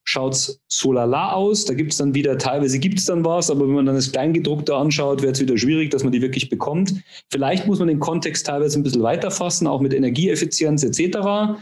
schaut 0.03 0.33
es 0.33 0.61
so 0.67 0.91
lala 0.91 1.31
aus. 1.31 1.65
Da 1.65 1.73
gibt 1.73 1.91
es 1.91 1.97
dann 1.97 2.13
wieder, 2.13 2.37
teilweise 2.37 2.79
gibt 2.79 2.99
es 2.99 3.05
dann 3.05 3.23
was, 3.23 3.49
aber 3.49 3.67
wenn 3.67 3.75
man 3.75 3.85
dann 3.85 3.95
das 3.95 4.11
Kleingedruckte 4.11 4.75
anschaut, 4.75 5.21
wird 5.21 5.35
es 5.35 5.41
wieder 5.41 5.57
schwierig, 5.57 5.91
dass 5.91 6.03
man 6.03 6.11
die 6.11 6.21
wirklich 6.21 6.49
bekommt. 6.49 6.95
Vielleicht 7.29 7.67
muss 7.67 7.79
man 7.79 7.87
den 7.87 7.99
Kontext 7.99 8.45
teilweise 8.45 8.79
ein 8.79 8.83
bisschen 8.83 9.03
weiterfassen, 9.03 9.67
auch 9.67 9.81
mit 9.81 9.93
Energieeffizienz 9.93 10.83
etc. 10.83 11.57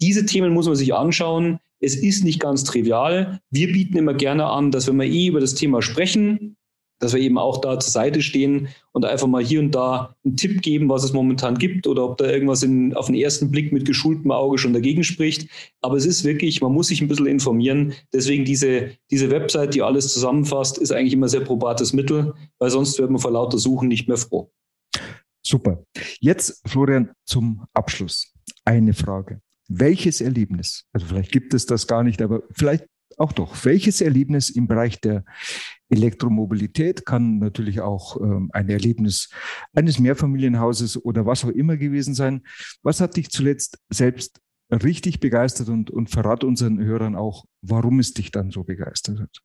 Diese 0.00 0.24
Themen 0.24 0.52
muss 0.52 0.66
man 0.66 0.76
sich 0.76 0.94
anschauen. 0.94 1.58
Es 1.80 1.96
ist 1.96 2.24
nicht 2.24 2.40
ganz 2.40 2.64
trivial. 2.64 3.40
Wir 3.50 3.72
bieten 3.72 3.96
immer 3.96 4.14
gerne 4.14 4.46
an, 4.46 4.70
dass 4.70 4.86
wenn 4.86 4.96
wir 4.96 5.06
eh 5.06 5.26
über 5.26 5.40
das 5.40 5.54
Thema 5.54 5.82
sprechen, 5.82 6.56
dass 7.00 7.14
wir 7.14 7.20
eben 7.20 7.38
auch 7.38 7.60
da 7.60 7.80
zur 7.80 7.90
Seite 7.90 8.22
stehen 8.22 8.68
und 8.92 9.04
einfach 9.04 9.26
mal 9.26 9.42
hier 9.42 9.60
und 9.60 9.74
da 9.74 10.14
einen 10.24 10.36
Tipp 10.36 10.62
geben, 10.62 10.88
was 10.88 11.02
es 11.02 11.12
momentan 11.12 11.56
gibt 11.58 11.86
oder 11.86 12.04
ob 12.04 12.18
da 12.18 12.26
irgendwas 12.26 12.62
in, 12.62 12.94
auf 12.94 13.06
den 13.06 13.16
ersten 13.16 13.50
Blick 13.50 13.72
mit 13.72 13.86
geschultem 13.86 14.30
Auge 14.30 14.58
schon 14.58 14.72
dagegen 14.72 15.02
spricht. 15.02 15.48
Aber 15.80 15.96
es 15.96 16.06
ist 16.06 16.24
wirklich, 16.24 16.60
man 16.60 16.72
muss 16.72 16.88
sich 16.88 17.00
ein 17.00 17.08
bisschen 17.08 17.26
informieren. 17.26 17.94
Deswegen 18.12 18.44
diese, 18.44 18.90
diese 19.10 19.30
Website, 19.30 19.74
die 19.74 19.82
alles 19.82 20.12
zusammenfasst, 20.12 20.78
ist 20.78 20.92
eigentlich 20.92 21.14
immer 21.14 21.28
sehr 21.28 21.40
probates 21.40 21.92
Mittel, 21.92 22.34
weil 22.58 22.70
sonst 22.70 22.98
wird 22.98 23.10
man 23.10 23.20
vor 23.20 23.32
lauter 23.32 23.58
Suchen 23.58 23.88
nicht 23.88 24.06
mehr 24.06 24.18
froh. 24.18 24.52
Super. 25.42 25.82
Jetzt, 26.20 26.62
Florian, 26.66 27.10
zum 27.24 27.64
Abschluss. 27.72 28.32
Eine 28.64 28.92
Frage. 28.92 29.40
Welches 29.68 30.20
Erlebnis, 30.20 30.84
also 30.92 31.06
vielleicht 31.06 31.32
gibt 31.32 31.54
es 31.54 31.64
das 31.64 31.86
gar 31.86 32.02
nicht, 32.02 32.20
aber 32.20 32.42
vielleicht 32.50 32.86
auch 33.20 33.32
doch. 33.32 33.64
Welches 33.64 34.00
Erlebnis 34.00 34.50
im 34.50 34.66
Bereich 34.66 35.00
der 35.00 35.24
Elektromobilität 35.90 37.04
kann 37.04 37.38
natürlich 37.38 37.80
auch 37.80 38.20
ähm, 38.20 38.50
ein 38.52 38.68
Erlebnis 38.68 39.30
eines 39.74 39.98
Mehrfamilienhauses 39.98 41.04
oder 41.04 41.26
was 41.26 41.44
auch 41.44 41.50
immer 41.50 41.76
gewesen 41.76 42.14
sein. 42.14 42.42
Was 42.82 43.00
hat 43.00 43.16
dich 43.16 43.30
zuletzt 43.30 43.78
selbst 43.90 44.40
richtig 44.70 45.20
begeistert 45.20 45.68
und, 45.68 45.90
und 45.90 46.10
verrat 46.10 46.44
unseren 46.44 46.82
Hörern 46.82 47.16
auch, 47.16 47.44
warum 47.60 47.98
es 47.98 48.14
dich 48.14 48.30
dann 48.30 48.50
so 48.50 48.62
begeistert 48.62 49.20
hat? 49.20 49.42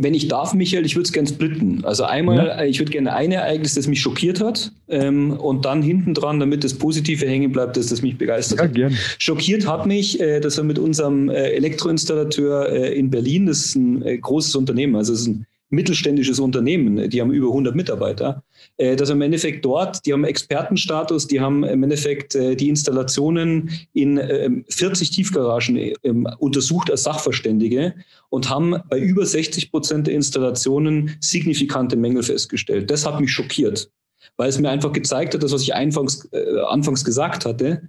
Wenn 0.00 0.14
ich 0.14 0.28
darf, 0.28 0.54
Michael, 0.54 0.86
ich 0.86 0.94
würde 0.94 1.06
es 1.06 1.12
gerne 1.12 1.28
splitten. 1.28 1.84
Also 1.84 2.04
einmal, 2.04 2.36
ja. 2.36 2.60
Äh, 2.60 2.68
ich 2.68 2.78
würde 2.78 2.92
gerne 2.92 3.12
ein 3.14 3.32
Ereignis, 3.32 3.74
das 3.74 3.88
mich 3.88 4.00
schockiert 4.00 4.40
hat, 4.40 4.70
ähm, 4.88 5.32
und 5.32 5.64
dann 5.64 5.82
hinten 5.82 6.14
dran, 6.14 6.38
damit 6.38 6.62
das 6.62 6.74
Positive 6.74 7.26
hängen 7.26 7.50
bleibt, 7.50 7.76
dass 7.76 7.88
das 7.88 8.00
mich 8.00 8.16
begeistert 8.16 8.60
ja, 8.60 8.64
hat. 8.66 8.74
Gern. 8.74 8.96
Schockiert 9.18 9.66
hat 9.66 9.86
mich, 9.86 10.20
äh, 10.20 10.38
dass 10.38 10.56
wir 10.56 10.62
mit 10.62 10.78
unserem 10.78 11.28
äh, 11.28 11.50
Elektroinstallateur 11.50 12.68
äh, 12.70 12.96
in 12.96 13.10
Berlin, 13.10 13.46
das 13.46 13.58
ist 13.58 13.74
ein 13.74 14.02
äh, 14.02 14.18
großes 14.18 14.54
Unternehmen, 14.54 14.94
also 14.94 15.12
es 15.12 15.22
ist 15.22 15.26
ein 15.26 15.46
mittelständisches 15.70 16.40
Unternehmen, 16.40 17.10
die 17.10 17.20
haben 17.20 17.32
über 17.32 17.48
100 17.48 17.74
Mitarbeiter, 17.74 18.42
äh, 18.76 18.96
dass 18.96 19.10
im 19.10 19.20
Endeffekt 19.20 19.64
dort, 19.64 20.04
die 20.06 20.12
haben 20.12 20.24
Expertenstatus, 20.24 21.26
die 21.26 21.40
haben 21.40 21.64
im 21.64 21.82
Endeffekt 21.82 22.34
äh, 22.34 22.56
die 22.56 22.68
Installationen 22.68 23.70
in 23.92 24.64
40 24.68 25.08
ähm, 25.08 25.14
Tiefgaragen 25.14 25.94
ähm, 26.02 26.28
untersucht 26.38 26.90
als 26.90 27.02
Sachverständige 27.02 27.94
und 28.30 28.48
haben 28.48 28.76
bei 28.88 28.98
über 28.98 29.26
60 29.26 29.70
Prozent 29.70 30.06
der 30.06 30.14
Installationen 30.14 31.16
signifikante 31.20 31.96
Mängel 31.96 32.22
festgestellt. 32.22 32.90
Das 32.90 33.06
hat 33.06 33.20
mich 33.20 33.30
schockiert, 33.30 33.90
weil 34.36 34.48
es 34.48 34.58
mir 34.58 34.70
einfach 34.70 34.92
gezeigt 34.92 35.34
hat, 35.34 35.42
das, 35.42 35.52
was 35.52 35.62
ich 35.62 35.74
anfangs, 35.74 36.28
äh, 36.32 36.60
anfangs 36.66 37.04
gesagt 37.04 37.44
hatte, 37.44 37.82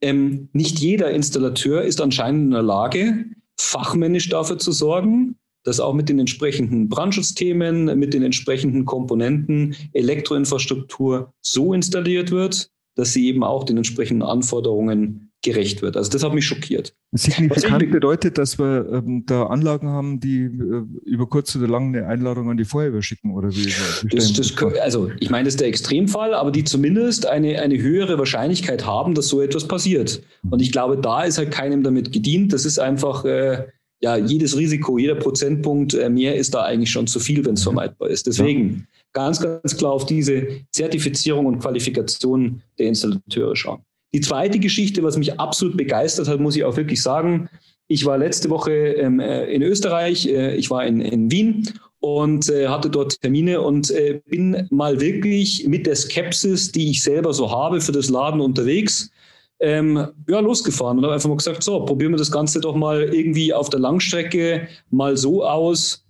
ähm, 0.00 0.48
nicht 0.52 0.78
jeder 0.78 1.10
Installateur 1.10 1.82
ist 1.82 2.00
anscheinend 2.00 2.44
in 2.44 2.50
der 2.52 2.62
Lage, 2.62 3.24
fachmännisch 3.60 4.28
dafür 4.28 4.58
zu 4.58 4.70
sorgen, 4.70 5.36
dass 5.64 5.80
auch 5.80 5.94
mit 5.94 6.08
den 6.08 6.18
entsprechenden 6.18 6.88
Brandschutzthemen, 6.88 7.98
mit 7.98 8.14
den 8.14 8.22
entsprechenden 8.22 8.84
Komponenten 8.84 9.74
Elektroinfrastruktur 9.92 11.32
so 11.40 11.72
installiert 11.74 12.30
wird, 12.30 12.70
dass 12.94 13.12
sie 13.12 13.26
eben 13.28 13.44
auch 13.44 13.64
den 13.64 13.76
entsprechenden 13.76 14.22
Anforderungen 14.22 15.28
gerecht 15.42 15.82
wird. 15.82 15.96
Also 15.96 16.10
das 16.10 16.24
hat 16.24 16.34
mich 16.34 16.46
schockiert. 16.46 16.94
Signifikant 17.12 17.92
bedeutet, 17.92 18.38
dass 18.38 18.58
wir 18.58 18.86
ähm, 18.92 19.24
da 19.24 19.44
Anlagen 19.46 19.88
haben, 19.88 20.18
die 20.18 20.42
äh, 20.42 20.82
über 21.04 21.28
kurz 21.28 21.54
oder 21.54 21.68
lang 21.68 21.94
eine 21.94 22.06
Einladung 22.06 22.50
an 22.50 22.56
die 22.56 22.64
Feuerwehr 22.64 23.02
schicken 23.02 23.32
oder 23.32 23.50
wie? 23.54 23.72
Das, 24.10 24.32
das, 24.32 24.54
also 24.82 25.10
ich 25.20 25.30
meine, 25.30 25.44
das 25.44 25.54
ist 25.54 25.60
der 25.60 25.68
Extremfall, 25.68 26.34
aber 26.34 26.50
die 26.50 26.64
zumindest 26.64 27.26
eine, 27.26 27.60
eine 27.60 27.80
höhere 27.80 28.18
Wahrscheinlichkeit 28.18 28.84
haben, 28.84 29.14
dass 29.14 29.28
so 29.28 29.40
etwas 29.40 29.68
passiert. 29.68 30.22
Und 30.50 30.60
ich 30.60 30.72
glaube, 30.72 30.98
da 30.98 31.22
ist 31.22 31.38
halt 31.38 31.52
keinem 31.52 31.84
damit 31.84 32.12
gedient. 32.12 32.52
Das 32.52 32.64
ist 32.64 32.80
einfach 32.80 33.24
äh, 33.24 33.68
ja, 34.00 34.16
jedes 34.16 34.56
Risiko, 34.56 34.98
jeder 34.98 35.16
Prozentpunkt 35.16 35.94
äh, 35.94 36.08
mehr 36.08 36.36
ist 36.36 36.54
da 36.54 36.62
eigentlich 36.62 36.90
schon 36.90 37.06
zu 37.06 37.18
viel, 37.20 37.44
wenn 37.44 37.54
es 37.54 37.62
vermeidbar 37.62 38.10
ist. 38.10 38.26
Deswegen 38.26 38.86
ganz, 39.12 39.40
ganz 39.40 39.76
klar 39.76 39.92
auf 39.92 40.06
diese 40.06 40.46
Zertifizierung 40.70 41.46
und 41.46 41.58
Qualifikation 41.58 42.62
der 42.78 42.86
Installateure 42.86 43.56
schauen. 43.56 43.80
Die 44.14 44.20
zweite 44.20 44.58
Geschichte, 44.58 45.02
was 45.02 45.18
mich 45.18 45.38
absolut 45.38 45.76
begeistert 45.76 46.28
hat, 46.28 46.40
muss 46.40 46.56
ich 46.56 46.64
auch 46.64 46.76
wirklich 46.76 47.02
sagen, 47.02 47.48
Ich 47.90 48.04
war 48.04 48.18
letzte 48.18 48.50
Woche 48.50 48.72
ähm, 48.72 49.18
äh, 49.18 49.46
in 49.46 49.62
Österreich, 49.62 50.26
äh, 50.26 50.54
ich 50.56 50.70
war 50.70 50.86
in, 50.86 51.00
in 51.00 51.30
Wien 51.30 51.68
und 52.00 52.50
äh, 52.50 52.68
hatte 52.68 52.90
dort 52.90 53.20
Termine 53.22 53.62
und 53.62 53.90
äh, 53.90 54.20
bin 54.26 54.68
mal 54.70 55.00
wirklich 55.00 55.66
mit 55.66 55.86
der 55.86 55.96
Skepsis, 55.96 56.70
die 56.70 56.90
ich 56.90 57.02
selber 57.02 57.32
so 57.32 57.50
habe 57.50 57.80
für 57.80 57.92
das 57.92 58.10
Laden 58.10 58.42
unterwegs, 58.42 59.10
ähm, 59.60 60.08
ja, 60.28 60.40
losgefahren 60.40 60.98
und 60.98 61.04
habe 61.04 61.14
einfach 61.14 61.28
mal 61.28 61.36
gesagt, 61.36 61.62
so, 61.62 61.84
probieren 61.84 62.12
wir 62.12 62.18
das 62.18 62.30
Ganze 62.30 62.60
doch 62.60 62.76
mal 62.76 63.02
irgendwie 63.14 63.52
auf 63.52 63.70
der 63.70 63.80
Langstrecke 63.80 64.68
mal 64.90 65.16
so 65.16 65.44
aus. 65.44 66.04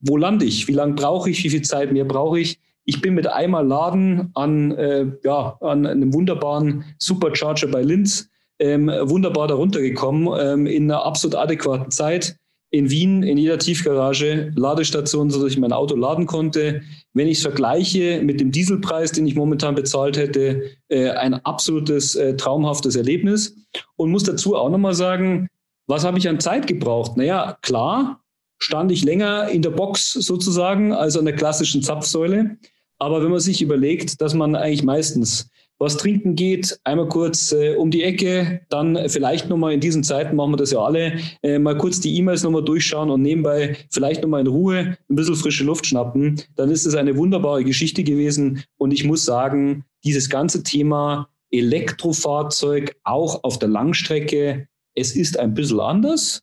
Wo 0.00 0.16
lande 0.16 0.44
ich? 0.44 0.68
Wie 0.68 0.72
lange 0.72 0.94
brauche 0.94 1.30
ich? 1.30 1.42
Wie 1.42 1.50
viel 1.50 1.62
Zeit 1.62 1.92
mehr 1.92 2.04
brauche 2.04 2.38
ich? 2.38 2.60
Ich 2.84 3.00
bin 3.00 3.14
mit 3.14 3.26
einmal 3.26 3.66
Laden 3.66 4.30
an, 4.34 4.70
äh, 4.72 5.06
ja, 5.24 5.56
an 5.60 5.86
einem 5.86 6.14
wunderbaren 6.14 6.84
Supercharger 6.98 7.66
bei 7.68 7.82
Linz 7.82 8.28
ähm, 8.58 8.88
wunderbar 8.88 9.48
darunter 9.48 9.80
gekommen, 9.80 10.28
ähm, 10.38 10.66
in 10.66 10.90
einer 10.90 11.04
absolut 11.04 11.36
adäquaten 11.36 11.90
Zeit. 11.90 12.38
In 12.70 12.90
Wien, 12.90 13.22
in 13.22 13.38
jeder 13.38 13.58
Tiefgarage, 13.58 14.52
Ladestation, 14.56 15.30
sodass 15.30 15.52
ich 15.52 15.58
mein 15.58 15.72
Auto 15.72 15.94
laden 15.94 16.26
konnte. 16.26 16.82
Wenn 17.14 17.28
ich 17.28 17.38
es 17.38 17.42
vergleiche 17.42 18.20
mit 18.22 18.40
dem 18.40 18.50
Dieselpreis, 18.50 19.12
den 19.12 19.26
ich 19.26 19.36
momentan 19.36 19.74
bezahlt 19.74 20.16
hätte, 20.16 20.64
äh, 20.88 21.10
ein 21.10 21.34
absolutes 21.34 22.16
äh, 22.16 22.36
traumhaftes 22.36 22.96
Erlebnis. 22.96 23.56
Und 23.96 24.10
muss 24.10 24.24
dazu 24.24 24.56
auch 24.56 24.70
nochmal 24.70 24.94
sagen, 24.94 25.48
was 25.86 26.04
habe 26.04 26.18
ich 26.18 26.28
an 26.28 26.40
Zeit 26.40 26.66
gebraucht? 26.66 27.16
Naja, 27.16 27.56
klar, 27.62 28.20
stand 28.58 28.90
ich 28.90 29.04
länger 29.04 29.48
in 29.48 29.62
der 29.62 29.70
Box 29.70 30.12
sozusagen 30.12 30.92
als 30.92 31.16
an 31.16 31.24
der 31.24 31.36
klassischen 31.36 31.82
Zapfsäule. 31.82 32.58
Aber 32.98 33.22
wenn 33.22 33.30
man 33.30 33.40
sich 33.40 33.62
überlegt, 33.62 34.20
dass 34.20 34.34
man 34.34 34.56
eigentlich 34.56 34.82
meistens 34.82 35.50
was 35.78 35.96
trinken 35.96 36.36
geht, 36.36 36.78
einmal 36.84 37.08
kurz 37.08 37.52
äh, 37.52 37.76
um 37.76 37.90
die 37.90 38.02
Ecke, 38.02 38.62
dann 38.70 39.08
vielleicht 39.08 39.48
nochmal 39.48 39.74
in 39.74 39.80
diesen 39.80 40.02
Zeiten 40.02 40.36
machen 40.36 40.52
wir 40.52 40.56
das 40.56 40.70
ja 40.70 40.80
alle, 40.80 41.18
äh, 41.42 41.58
mal 41.58 41.76
kurz 41.76 42.00
die 42.00 42.16
E-Mails 42.16 42.42
nochmal 42.42 42.64
durchschauen 42.64 43.10
und 43.10 43.22
nebenbei 43.22 43.76
vielleicht 43.90 44.22
nochmal 44.22 44.40
in 44.40 44.46
Ruhe 44.46 44.96
ein 45.08 45.16
bisschen 45.16 45.36
frische 45.36 45.64
Luft 45.64 45.86
schnappen, 45.86 46.40
dann 46.54 46.70
ist 46.70 46.86
es 46.86 46.94
eine 46.94 47.16
wunderbare 47.16 47.64
Geschichte 47.64 48.04
gewesen. 48.04 48.64
Und 48.78 48.92
ich 48.92 49.04
muss 49.04 49.24
sagen, 49.24 49.84
dieses 50.04 50.30
ganze 50.30 50.62
Thema 50.62 51.28
Elektrofahrzeug 51.50 52.96
auch 53.04 53.44
auf 53.44 53.58
der 53.58 53.68
Langstrecke, 53.68 54.68
es 54.94 55.14
ist 55.14 55.38
ein 55.38 55.54
bisschen 55.54 55.80
anders, 55.80 56.42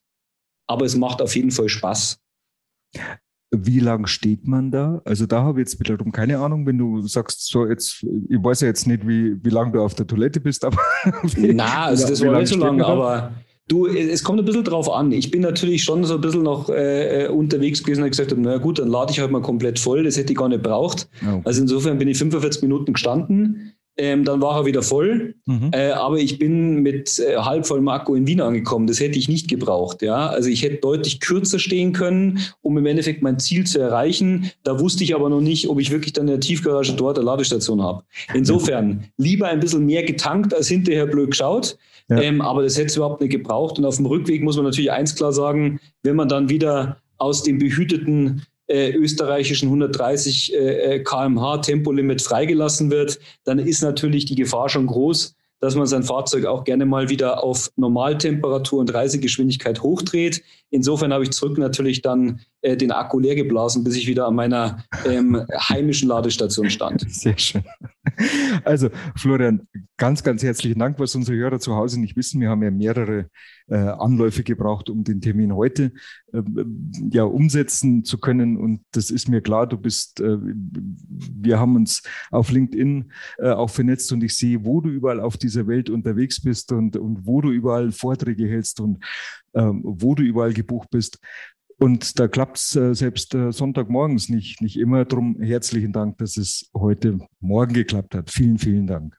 aber 0.68 0.86
es 0.86 0.96
macht 0.96 1.22
auf 1.22 1.36
jeden 1.36 1.52
Fall 1.52 1.70
Spaß. 1.70 2.20
Wie 3.56 3.80
lang 3.80 4.08
steht 4.08 4.48
man 4.48 4.72
da? 4.72 5.02
Also 5.06 5.28
da 5.28 5.44
habe 5.44 5.62
ich 5.62 5.68
jetzt 5.68 5.80
wiederum 5.80 6.12
keine 6.12 6.40
Ahnung, 6.40 6.66
wenn 6.66 6.78
du 6.78 7.06
sagst, 7.08 7.48
so 7.48 7.68
jetzt, 7.68 8.04
ich 8.04 8.44
weiß 8.44 8.62
ja 8.62 8.68
jetzt 8.68 8.88
nicht, 8.88 9.08
wie, 9.08 9.38
wie 9.44 9.50
lange 9.50 9.74
du 9.74 9.82
auf 9.82 9.94
der 9.94 10.08
Toilette 10.08 10.40
bist, 10.40 10.66
aber. 10.66 10.80
Na, 11.38 11.86
also 11.86 12.08
das 12.08 12.22
war 12.26 12.40
nicht 12.40 12.50
so 12.50 12.58
lange, 12.58 12.84
aber 12.84 13.34
du, 13.68 13.86
es 13.86 14.24
kommt 14.24 14.40
ein 14.40 14.46
bisschen 14.46 14.64
drauf 14.64 14.92
an. 14.92 15.12
Ich 15.12 15.30
bin 15.30 15.42
natürlich 15.42 15.84
schon 15.84 16.04
so 16.04 16.16
ein 16.16 16.22
bisschen 16.22 16.44
noch 16.44 16.70
äh, 16.70 17.26
äh 17.26 17.28
unterwegs 17.28 17.84
gewesen 17.84 18.04
und 18.04 18.10
gesagt 18.10 18.32
habe, 18.32 18.42
na 18.42 18.58
gut, 18.58 18.80
dann 18.80 18.88
lade 18.88 19.12
ich 19.12 19.20
halt 19.20 19.32
mal 19.32 19.42
komplett 19.42 19.78
voll, 19.78 20.04
das 20.04 20.18
hätte 20.18 20.34
ich 20.34 20.40
gar 20.40 20.50
nicht 20.50 20.64
braucht. 20.64 21.08
Okay. 21.22 21.42
Also 21.44 21.62
insofern 21.62 21.98
bin 21.98 22.08
ich 22.08 22.18
45 22.18 22.64
Minuten 22.64 22.94
gestanden. 22.94 23.73
Ähm, 23.96 24.26
dann 24.26 24.42
war 24.42 24.58
er 24.58 24.66
wieder 24.66 24.82
voll, 24.82 25.36
mhm. 25.46 25.70
äh, 25.72 25.92
aber 25.92 26.18
ich 26.18 26.40
bin 26.40 26.82
mit 26.82 27.20
äh, 27.20 27.38
halb 27.38 27.68
vollem 27.68 27.88
Akku 27.90 28.16
in 28.16 28.26
Wien 28.26 28.42
angekommen. 28.42 28.88
Das 28.88 29.00
hätte 29.00 29.20
ich 29.20 29.30
nicht 29.30 29.48
gebraucht. 29.48 30.02
Ja? 30.02 30.28
Also 30.30 30.50
ich 30.50 30.64
hätte 30.64 30.78
deutlich 30.78 31.20
kürzer 31.20 31.60
stehen 31.60 31.94
können, 31.94 32.40
um 32.62 32.76
im 32.78 32.88
Endeffekt 32.88 33.22
mein 33.22 33.38
Ziel 33.38 33.68
zu 33.68 33.80
erreichen. 33.80 34.50
Da 34.64 34.80
wusste 34.80 35.04
ich 35.04 35.14
aber 35.14 35.30
noch 35.30 35.42
nicht, 35.42 35.70
ob 35.70 35.80
ich 35.80 35.92
wirklich 35.92 36.14
dann 36.14 36.28
in 36.28 36.34
der 36.34 36.40
Tiefgarage 36.40 36.94
dort 36.94 37.20
eine 37.20 37.26
Ladestation 37.26 37.84
habe. 37.84 38.04
Insofern 38.34 39.06
lieber 39.18 39.48
ein 39.48 39.60
bisschen 39.60 39.86
mehr 39.86 40.04
getankt 40.04 40.56
als 40.56 40.70
hinterher 40.70 41.06
blöd 41.06 41.30
geschaut. 41.30 41.78
Ja. 42.10 42.20
Ähm, 42.20 42.42
aber 42.42 42.64
das 42.64 42.76
hätte 42.76 42.88
es 42.88 42.96
überhaupt 42.96 43.22
nicht 43.22 43.32
gebraucht. 43.32 43.78
Und 43.78 43.86
auf 43.86 43.98
dem 43.98 44.08
Rückweg 44.08 44.42
muss 44.44 44.56
man 44.56 44.66
natürlich 44.66 44.92
eins 44.92 45.16
klar 45.16 45.34
sagen, 45.34 45.80
wenn 46.02 46.16
man 46.16 46.28
dann 46.28 46.50
wieder 46.50 46.98
aus 47.18 47.44
dem 47.44 47.60
behüteten 47.60 48.44
äh, 48.74 48.92
österreichischen 48.92 49.68
130 49.68 50.54
äh, 50.56 51.00
kmh 51.04 51.60
Tempolimit 51.60 52.24
freigelassen 52.24 52.90
wird, 52.90 53.20
dann 53.44 53.60
ist 53.60 53.84
natürlich 53.84 54.26
die 54.26 54.34
Gefahr 54.34 54.68
schon 54.68 54.88
groß, 54.88 55.36
dass 55.60 55.76
man 55.76 55.86
sein 55.86 56.02
Fahrzeug 56.02 56.46
auch 56.46 56.64
gerne 56.64 56.88
mal 56.88 57.08
wieder 57.10 57.44
auf 57.44 57.70
Normaltemperatur 57.76 58.80
und 58.80 58.92
Reisegeschwindigkeit 58.92 59.84
hochdreht. 59.84 60.42
Insofern 60.72 61.14
habe 61.14 61.24
ich 61.24 61.32
zurück 61.32 61.60
natürlich 61.60 62.02
dann 62.02 62.42
äh, 62.64 62.78
den 62.78 62.92
Akku 62.92 63.20
leer 63.20 63.36
geblasen, 63.36 63.84
bis 63.84 63.98
ich 63.98 64.08
wieder 64.08 64.26
an 64.26 64.36
meiner 64.36 64.84
ähm, 65.06 65.46
heimischen 65.70 66.08
Ladestation 66.08 66.70
stand. 66.70 67.02
Sehr 67.10 67.38
schön. 67.38 67.64
Also 68.64 68.90
Florian, 69.18 69.68
ganz, 69.98 70.24
ganz 70.24 70.44
herzlichen 70.44 70.80
Dank, 70.80 70.98
was 70.98 71.14
unsere 71.14 71.38
Hörer 71.38 71.60
zu 71.60 71.76
Hause 71.76 72.00
nicht 72.00 72.16
wissen. 72.16 72.40
Wir 72.40 72.50
haben 72.50 72.64
ja 72.64 72.72
mehrere 72.72 73.28
äh, 73.68 73.76
Anläufe 73.76 74.44
gebraucht, 74.44 74.90
um 74.90 75.04
den 75.04 75.20
Termin 75.20 75.54
heute 75.54 75.92
äh, 76.32 76.42
ja 77.12 77.24
umsetzen 77.24 78.06
zu 78.06 78.18
können. 78.18 78.56
Und 78.56 78.82
das 78.92 79.12
ist 79.12 79.28
mir 79.28 79.42
klar. 79.42 79.68
Du 79.68 79.78
bist, 79.78 80.22
äh, 80.22 80.38
wir 80.40 81.60
haben 81.60 81.76
uns 81.76 82.02
auf 82.32 82.50
LinkedIn 82.50 83.12
äh, 83.40 83.50
auch 83.50 83.70
vernetzt 83.70 84.12
und 84.14 84.24
ich 84.24 84.36
sehe, 84.38 84.64
wo 84.64 84.80
du 84.80 84.90
überall 84.90 85.20
auf 85.20 85.36
dieser 85.36 85.68
Welt 85.68 85.90
unterwegs 85.90 86.42
bist 86.42 86.72
und, 86.72 86.96
und 86.96 87.26
wo 87.28 87.42
du 87.42 87.52
überall 87.52 87.92
Vorträge 87.92 88.48
hältst 88.48 88.80
und 88.80 89.04
ähm, 89.56 89.82
wo 89.84 90.16
du 90.16 90.24
überall 90.24 90.54
gebucht 90.54 90.90
bist. 90.90 91.20
Und 91.84 92.18
da 92.18 92.30
klappt 92.30 92.56
es 92.56 92.78
äh, 92.78 92.94
selbst 92.94 93.36
äh, 93.36 93.52
Sonntagmorgens 93.52 94.30
nicht, 94.30 94.62
nicht 94.62 94.80
immer. 94.80 95.04
Drum 95.04 95.36
herzlichen 95.42 95.92
Dank, 95.92 96.18
dass 96.18 96.38
es 96.38 96.72
heute 96.74 97.20
Morgen 97.42 97.74
geklappt 97.74 98.16
hat. 98.16 98.32
Vielen, 98.32 98.58
vielen 98.58 98.88
Dank. 98.88 99.18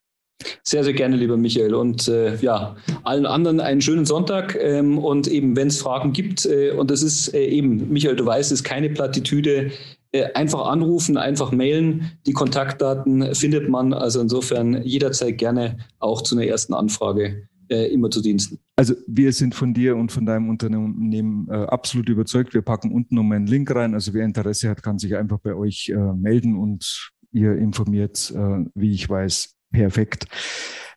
Sehr, 0.62 0.83
sehr 0.83 0.94
gerne, 0.94 1.16
lieber 1.16 1.37
Michael. 1.37 1.74
Und 1.74 2.09
äh, 2.09 2.37
ja, 2.37 2.74
allen 3.03 3.27
anderen 3.27 3.61
einen 3.61 3.83
schönen 3.83 4.07
Sonntag. 4.07 4.57
Ähm, 4.59 4.96
und 4.96 5.29
eben, 5.29 5.55
wenn 5.57 5.68
es 5.68 5.83
Fragen 5.83 6.14
gibt, 6.14 6.46
äh, 6.46 6.70
und 6.70 6.90
das 6.90 7.03
ist 7.03 7.35
äh, 7.35 7.44
eben, 7.44 7.92
Michael, 7.92 8.16
du 8.16 8.24
weißt, 8.24 8.50
es 8.50 8.61
ist 8.61 8.64
keine 8.64 8.88
Plattitüde, 8.88 9.70
äh, 10.12 10.33
einfach 10.33 10.64
anrufen, 10.64 11.18
einfach 11.18 11.53
mailen. 11.53 12.12
Die 12.27 12.33
Kontaktdaten 12.33 13.35
findet 13.35 13.68
man. 13.68 13.92
Also 13.92 14.22
insofern 14.22 14.83
jederzeit 14.85 15.37
gerne 15.37 15.77
auch 15.98 16.22
zu 16.22 16.35
einer 16.35 16.46
ersten 16.46 16.72
Anfrage 16.72 17.46
äh, 17.68 17.92
immer 17.92 18.11
zu 18.11 18.20
Diensten. 18.20 18.59
Also 18.77 18.94
wir 19.07 19.33
sind 19.33 19.55
von 19.55 19.74
dir 19.74 19.96
und 19.96 20.12
von 20.12 20.27
deinem 20.27 20.48
Unternehmen 20.48 21.48
äh, 21.48 21.55
absolut 21.55 22.09
überzeugt. 22.09 22.55
Wir 22.55 22.62
packen 22.62 22.92
unten 22.92 23.14
noch 23.14 23.22
einen 23.22 23.46
Link 23.46 23.74
rein. 23.74 23.94
Also 23.94 24.14
wer 24.14 24.24
Interesse 24.24 24.68
hat, 24.68 24.83
kann 24.83 24.98
sich 24.98 25.16
einfach 25.16 25.38
bei 25.38 25.55
euch 25.55 25.90
äh, 25.90 25.96
melden 25.96 26.57
und 26.57 27.12
ihr 27.33 27.57
informiert, 27.57 28.33
äh, 28.35 28.64
wie 28.74 28.92
ich 28.92 29.09
weiß, 29.09 29.55
perfekt. 29.70 30.27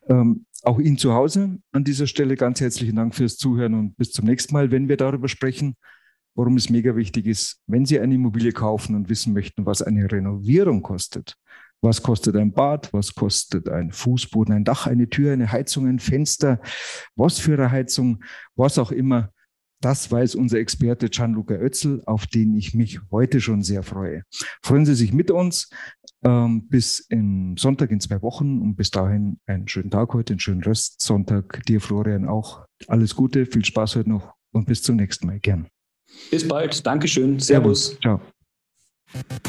Ähm, 0.08 0.46
auch 0.62 0.78
Ihnen 0.78 0.98
zu 0.98 1.12
Hause 1.12 1.58
an 1.72 1.84
dieser 1.84 2.06
Stelle 2.06 2.34
ganz 2.34 2.60
herzlichen 2.60 2.96
Dank 2.96 3.14
fürs 3.14 3.36
Zuhören 3.36 3.74
und 3.74 3.96
bis 3.96 4.10
zum 4.12 4.24
nächsten 4.24 4.54
Mal, 4.54 4.70
wenn 4.70 4.88
wir 4.88 4.96
darüber 4.96 5.28
sprechen, 5.28 5.76
warum 6.34 6.56
es 6.56 6.70
mega 6.70 6.96
wichtig 6.96 7.26
ist, 7.26 7.60
wenn 7.66 7.84
Sie 7.86 7.98
eine 8.00 8.14
Immobilie 8.14 8.52
kaufen 8.52 8.94
und 8.94 9.08
wissen 9.08 9.32
möchten, 9.32 9.66
was 9.66 9.82
eine 9.82 10.10
Renovierung 10.10 10.82
kostet, 10.82 11.34
was 11.80 12.02
kostet 12.02 12.36
ein 12.36 12.52
Bad? 12.52 12.92
Was 12.92 13.14
kostet 13.14 13.68
ein 13.68 13.92
Fußboden, 13.92 14.54
ein 14.54 14.64
Dach, 14.64 14.86
eine 14.86 15.08
Tür, 15.08 15.32
eine 15.32 15.50
Heizung, 15.52 15.86
ein 15.86 16.00
Fenster? 16.00 16.60
Was 17.16 17.38
für 17.38 17.54
eine 17.54 17.70
Heizung? 17.70 18.22
Was 18.56 18.78
auch 18.78 18.90
immer. 18.90 19.30
Das 19.80 20.10
weiß 20.10 20.34
unser 20.34 20.58
Experte 20.58 21.08
Gianluca 21.08 21.54
Oetzel, 21.54 22.02
auf 22.06 22.26
den 22.26 22.56
ich 22.56 22.74
mich 22.74 22.98
heute 23.12 23.40
schon 23.40 23.62
sehr 23.62 23.84
freue. 23.84 24.22
Freuen 24.62 24.84
Sie 24.84 24.96
sich 24.96 25.12
mit 25.12 25.30
uns 25.30 25.70
ähm, 26.24 26.66
bis 26.68 26.98
im 26.98 27.56
Sonntag 27.56 27.92
in 27.92 28.00
zwei 28.00 28.20
Wochen 28.22 28.60
und 28.60 28.74
bis 28.74 28.90
dahin 28.90 29.38
einen 29.46 29.68
schönen 29.68 29.90
Tag 29.90 30.12
heute, 30.14 30.32
einen 30.32 30.40
schönen 30.40 30.64
Rest 30.64 31.00
Sonntag. 31.00 31.64
Dir, 31.66 31.80
Florian, 31.80 32.26
auch 32.26 32.66
alles 32.88 33.14
Gute, 33.14 33.46
viel 33.46 33.64
Spaß 33.64 33.96
heute 33.96 34.08
noch 34.08 34.34
und 34.52 34.66
bis 34.66 34.82
zum 34.82 34.96
nächsten 34.96 35.28
Mal. 35.28 35.38
Gern. 35.38 35.68
Bis 36.30 36.46
bald. 36.46 36.84
Dankeschön. 36.84 37.38
Servus. 37.38 37.98
Servus. 38.00 38.00
Ciao. 38.00 39.48